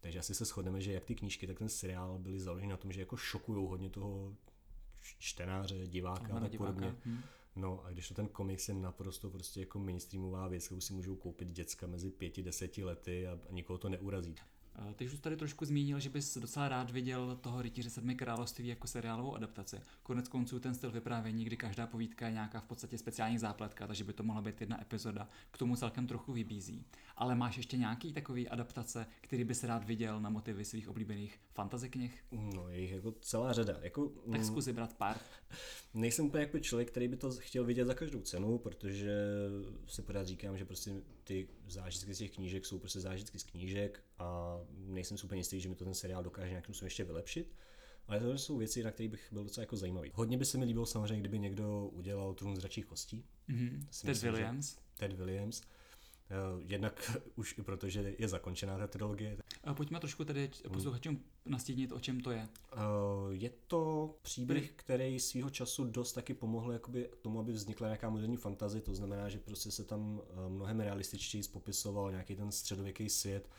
Takže 0.00 0.18
asi 0.18 0.34
se 0.34 0.44
shodneme, 0.44 0.80
že 0.80 0.92
jak 0.92 1.04
ty 1.04 1.14
knížky, 1.14 1.46
tak 1.46 1.58
ten 1.58 1.68
seriál 1.68 2.18
byly 2.18 2.40
založeny 2.40 2.70
na 2.70 2.76
tom, 2.76 2.92
že 2.92 3.00
jako 3.00 3.16
šokují 3.16 3.68
hodně 3.68 3.90
toho 3.90 4.36
čtenáře, 5.18 5.86
diváka 5.86 6.34
a 6.34 6.40
tak 6.40 6.56
podobně. 6.56 6.94
Hmm. 7.04 7.20
No 7.56 7.84
a 7.84 7.90
když 7.90 8.08
to 8.08 8.14
ten 8.14 8.28
komiks 8.28 8.68
je 8.68 8.74
naprosto 8.74 9.30
prostě 9.30 9.60
jako 9.60 9.78
mainstreamová 9.78 10.48
věc, 10.48 10.66
kterou 10.66 10.80
si 10.80 10.92
můžou 10.92 11.16
koupit 11.16 11.48
děcka 11.50 11.86
mezi 11.86 12.10
pěti, 12.10 12.42
deseti 12.42 12.84
lety 12.84 13.26
a, 13.26 13.32
a 13.32 13.52
nikoho 13.52 13.78
to 13.78 13.88
neurazí. 13.88 14.34
Ty 14.96 15.06
už 15.06 15.20
tady 15.20 15.36
trošku 15.36 15.64
zmínil, 15.64 16.00
že 16.00 16.10
bys 16.10 16.38
docela 16.38 16.68
rád 16.68 16.90
viděl 16.90 17.36
toho 17.36 17.62
Rytíře 17.62 17.90
sedmi 17.90 18.14
království 18.14 18.66
jako 18.66 18.86
seriálovou 18.86 19.34
adaptaci. 19.34 19.80
Konec 20.02 20.28
konců 20.28 20.60
ten 20.60 20.74
styl 20.74 20.90
vyprávění, 20.90 21.44
kdy 21.44 21.56
každá 21.56 21.86
povídka 21.86 22.26
je 22.26 22.32
nějaká 22.32 22.60
v 22.60 22.64
podstatě 22.64 22.98
speciální 22.98 23.38
zápletka, 23.38 23.86
takže 23.86 24.04
by 24.04 24.12
to 24.12 24.22
mohla 24.22 24.42
být 24.42 24.60
jedna 24.60 24.82
epizoda, 24.82 25.28
k 25.50 25.58
tomu 25.58 25.76
celkem 25.76 26.06
trochu 26.06 26.32
vybízí. 26.32 26.84
Ale 27.16 27.34
máš 27.34 27.56
ještě 27.56 27.76
nějaký 27.76 28.12
takový 28.12 28.48
adaptace, 28.48 29.06
který 29.20 29.44
bys 29.44 29.64
rád 29.64 29.84
viděl 29.84 30.20
na 30.20 30.30
motivy 30.30 30.64
svých 30.64 30.88
oblíbených 30.88 31.40
fantasy 31.52 31.88
knih? 31.90 32.24
No, 32.32 32.68
je 32.68 32.80
jich 32.80 32.90
jako 32.90 33.14
celá 33.20 33.52
řada. 33.52 33.76
Jako, 33.82 34.08
tak 34.08 34.40
mm, 34.40 34.46
zkus 34.46 34.66
vybrat 34.66 34.94
pár. 34.94 35.16
Nejsem 35.94 36.26
úplně 36.26 36.42
jako 36.42 36.58
člověk, 36.58 36.90
který 36.90 37.08
by 37.08 37.16
to 37.16 37.30
chtěl 37.30 37.64
vidět 37.64 37.84
za 37.84 37.94
každou 37.94 38.20
cenu, 38.20 38.58
protože 38.58 39.12
si 39.86 40.02
pořád 40.02 40.26
říkám, 40.26 40.58
že 40.58 40.64
prostě 40.64 40.92
ty 41.30 41.48
zážitky 41.68 42.14
z 42.14 42.18
těch 42.18 42.30
knížek 42.30 42.66
jsou 42.66 42.78
prostě 42.78 43.00
zážitky 43.00 43.38
z 43.38 43.42
knížek 43.42 44.02
a 44.18 44.58
nejsem 44.76 45.18
si 45.18 45.24
úplně 45.24 45.40
jistý, 45.40 45.60
že 45.60 45.68
mi 45.68 45.74
to 45.74 45.84
ten 45.84 45.94
seriál 45.94 46.22
dokáže 46.22 46.48
nějakým 46.48 46.74
způsobem 46.74 46.86
ještě 46.86 47.04
vylepšit. 47.04 47.54
Ale 48.06 48.20
to 48.20 48.38
jsou 48.38 48.56
věci, 48.56 48.82
na 48.82 48.90
které 48.90 49.08
bych 49.08 49.28
byl 49.32 49.44
docela 49.44 49.62
jako 49.62 49.76
zajímavý. 49.76 50.10
Hodně 50.14 50.38
by 50.38 50.44
se 50.44 50.58
mi 50.58 50.64
líbilo 50.64 50.86
samozřejmě, 50.86 51.20
kdyby 51.20 51.38
někdo 51.38 51.86
udělal 51.86 52.34
trůn 52.34 52.56
z 52.56 52.84
kostí. 52.88 53.24
Mm-hmm. 53.48 53.86
Ted 54.00 54.04
myslím, 54.04 54.32
Williams. 54.32 54.78
Ted 54.96 55.12
Williams. 55.12 55.62
Uh, 56.30 56.62
jednak 56.66 57.16
už 57.36 57.58
i 57.58 57.62
protože 57.62 58.14
je 58.18 58.28
zakončená 58.28 58.78
ta 58.78 58.86
trilogie. 58.86 59.38
Uh, 59.66 59.74
pojďme 59.74 60.00
trošku 60.00 60.24
tedy 60.24 60.50
posluchačům 60.72 61.24
nastínit, 61.44 61.92
o 61.92 62.00
čem 62.00 62.20
to 62.20 62.30
je. 62.30 62.48
Uh, 62.72 62.80
je 63.30 63.50
to 63.66 64.14
příběh, 64.22 64.72
který 64.76 65.20
svýho 65.20 65.50
času 65.50 65.84
dost 65.84 66.12
taky 66.12 66.34
pomohl 66.34 66.72
jakoby 66.72 67.10
tomu, 67.22 67.40
aby 67.40 67.52
vznikla 67.52 67.86
nějaká 67.88 68.10
moderní 68.10 68.36
fantazie, 68.36 68.82
to 68.82 68.94
znamená, 68.94 69.28
že 69.28 69.38
prostě 69.38 69.70
se 69.70 69.84
tam 69.84 70.20
mnohem 70.48 70.80
realističtěji 70.80 71.44
popisoval 71.52 72.10
nějaký 72.10 72.36
ten 72.36 72.52
středověký 72.52 73.08
svět, 73.08 73.50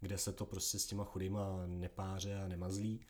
kde 0.00 0.18
se 0.18 0.32
to 0.32 0.46
prostě 0.46 0.78
s 0.78 0.86
těma 0.86 1.04
chudýma 1.04 1.66
nepáře 1.66 2.36
a 2.36 2.48
nemazlí 2.48 3.00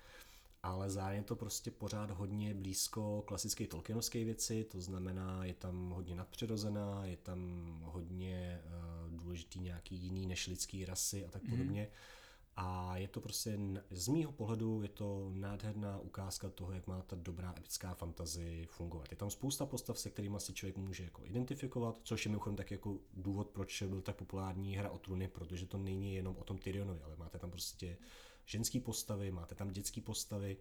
ale 0.62 0.90
zároveň 0.90 1.24
to 1.24 1.36
prostě 1.36 1.70
pořád 1.70 2.10
hodně 2.10 2.54
blízko 2.54 3.22
klasické 3.26 3.66
Tolkienovské 3.66 4.24
věci, 4.24 4.64
to 4.64 4.80
znamená, 4.80 5.44
je 5.44 5.54
tam 5.54 5.90
hodně 5.90 6.14
nadpřirozená, 6.14 7.04
je 7.04 7.16
tam 7.16 7.40
hodně 7.84 8.62
uh, 8.64 9.20
důležitý 9.20 9.60
nějaký 9.60 9.96
jiný 9.96 10.26
než 10.26 10.46
lidský 10.46 10.84
rasy 10.84 11.24
a 11.26 11.30
tak 11.30 11.42
mhm. 11.42 11.50
podobně. 11.50 11.82
Mm. 11.82 11.88
A 12.56 12.96
je 12.96 13.08
to 13.08 13.20
prostě, 13.20 13.58
z 13.90 14.08
mýho 14.08 14.32
pohledu, 14.32 14.82
je 14.82 14.88
to 14.88 15.30
nádherná 15.34 15.98
ukázka 15.98 16.50
toho, 16.50 16.72
jak 16.72 16.86
má 16.86 17.02
ta 17.02 17.16
dobrá 17.16 17.54
epická 17.58 17.94
fantazie 17.94 18.66
fungovat. 18.66 19.06
Je 19.10 19.16
tam 19.16 19.30
spousta 19.30 19.66
postav, 19.66 19.98
se 19.98 20.10
kterými 20.10 20.40
si 20.40 20.52
člověk 20.52 20.76
může 20.76 21.04
jako 21.04 21.22
identifikovat, 21.24 22.00
což 22.02 22.24
je 22.24 22.28
mimochodem 22.28 22.56
tak 22.56 22.70
jako 22.70 22.98
důvod, 23.14 23.50
proč 23.50 23.82
byl 23.82 24.00
tak 24.00 24.16
populární 24.16 24.76
hra 24.76 24.90
o 24.90 24.98
trůny, 24.98 25.28
protože 25.28 25.66
to 25.66 25.78
není 25.78 26.14
jenom 26.14 26.36
o 26.36 26.44
tom 26.44 26.58
Tyrionovi, 26.58 27.00
ale 27.02 27.16
máte 27.16 27.38
tam 27.38 27.50
prostě 27.50 27.96
ženský 28.46 28.80
postavy, 28.80 29.30
máte 29.30 29.54
tam 29.54 29.70
dětské 29.70 30.00
postavy, 30.00 30.56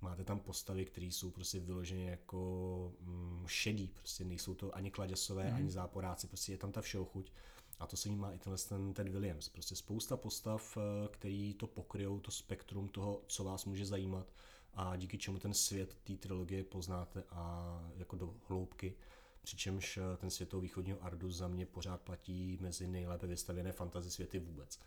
máte 0.00 0.24
tam 0.24 0.40
postavy, 0.40 0.84
které 0.84 1.06
jsou 1.06 1.30
prostě 1.30 1.60
vyloženě 1.60 2.10
jako 2.10 2.92
mm, 3.00 3.44
šedý, 3.46 3.88
prostě 3.88 4.24
nejsou 4.24 4.54
to 4.54 4.76
ani 4.76 4.90
kladěsové, 4.90 5.50
mm. 5.50 5.56
ani 5.56 5.70
záporáci, 5.70 6.26
prostě 6.26 6.52
je 6.52 6.58
tam 6.58 6.72
ta 6.72 6.80
všeochuť. 6.80 7.32
A 7.78 7.86
to 7.86 7.96
se 7.96 8.08
ním 8.08 8.18
má 8.18 8.32
i 8.32 8.38
tenhle 8.38 8.58
ten 8.68 8.94
Ted 8.94 9.08
Williams. 9.08 9.48
Prostě 9.48 9.76
spousta 9.76 10.16
postav, 10.16 10.76
eh, 10.76 11.08
který 11.08 11.54
to 11.54 11.66
pokryjou, 11.66 12.20
to 12.20 12.30
spektrum 12.30 12.88
toho, 12.88 13.22
co 13.26 13.44
vás 13.44 13.64
může 13.64 13.86
zajímat 13.86 14.32
a 14.74 14.96
díky 14.96 15.18
čemu 15.18 15.38
ten 15.38 15.54
svět 15.54 15.96
té 16.04 16.16
trilogie 16.16 16.64
poznáte 16.64 17.24
a 17.30 17.92
jako 17.96 18.16
do 18.16 18.34
hloubky. 18.48 18.94
Přičemž 19.42 19.96
eh, 19.96 20.16
ten 20.16 20.30
svět 20.30 20.48
toho 20.48 20.60
východního 20.60 21.04
Ardu 21.04 21.30
za 21.30 21.48
mě 21.48 21.66
pořád 21.66 22.00
platí 22.00 22.58
mezi 22.60 22.86
nejlépe 22.86 23.26
vystavěné 23.26 23.72
fantasy 23.72 24.10
světy 24.10 24.38
vůbec. 24.38 24.80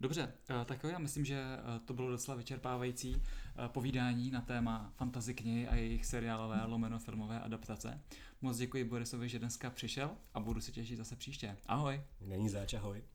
Dobře, 0.00 0.32
eh, 0.50 0.64
tak 0.64 0.84
jo, 0.84 0.90
já 0.90 0.98
myslím, 0.98 1.24
že 1.24 1.34
eh, 1.36 1.80
to 1.84 1.94
bylo 1.94 2.10
docela 2.10 2.36
vyčerpávající 2.36 3.22
eh, 3.22 3.68
povídání 3.68 4.30
na 4.30 4.40
téma 4.40 4.92
fantasy 4.96 5.34
knihy 5.34 5.68
a 5.68 5.74
jejich 5.74 6.06
seriálové 6.06 6.64
lomeno 6.64 6.98
filmové 6.98 7.40
adaptace. 7.40 8.00
Moc 8.40 8.56
děkuji 8.56 8.84
Borisovi, 8.84 9.28
že 9.28 9.38
dneska 9.38 9.70
přišel 9.70 10.10
a 10.34 10.40
budu 10.40 10.60
se 10.60 10.72
těšit 10.72 10.96
zase 10.96 11.16
příště. 11.16 11.56
Ahoj. 11.66 12.00
Není 12.20 12.48
záč, 12.48 12.74
ahoj. 12.74 13.02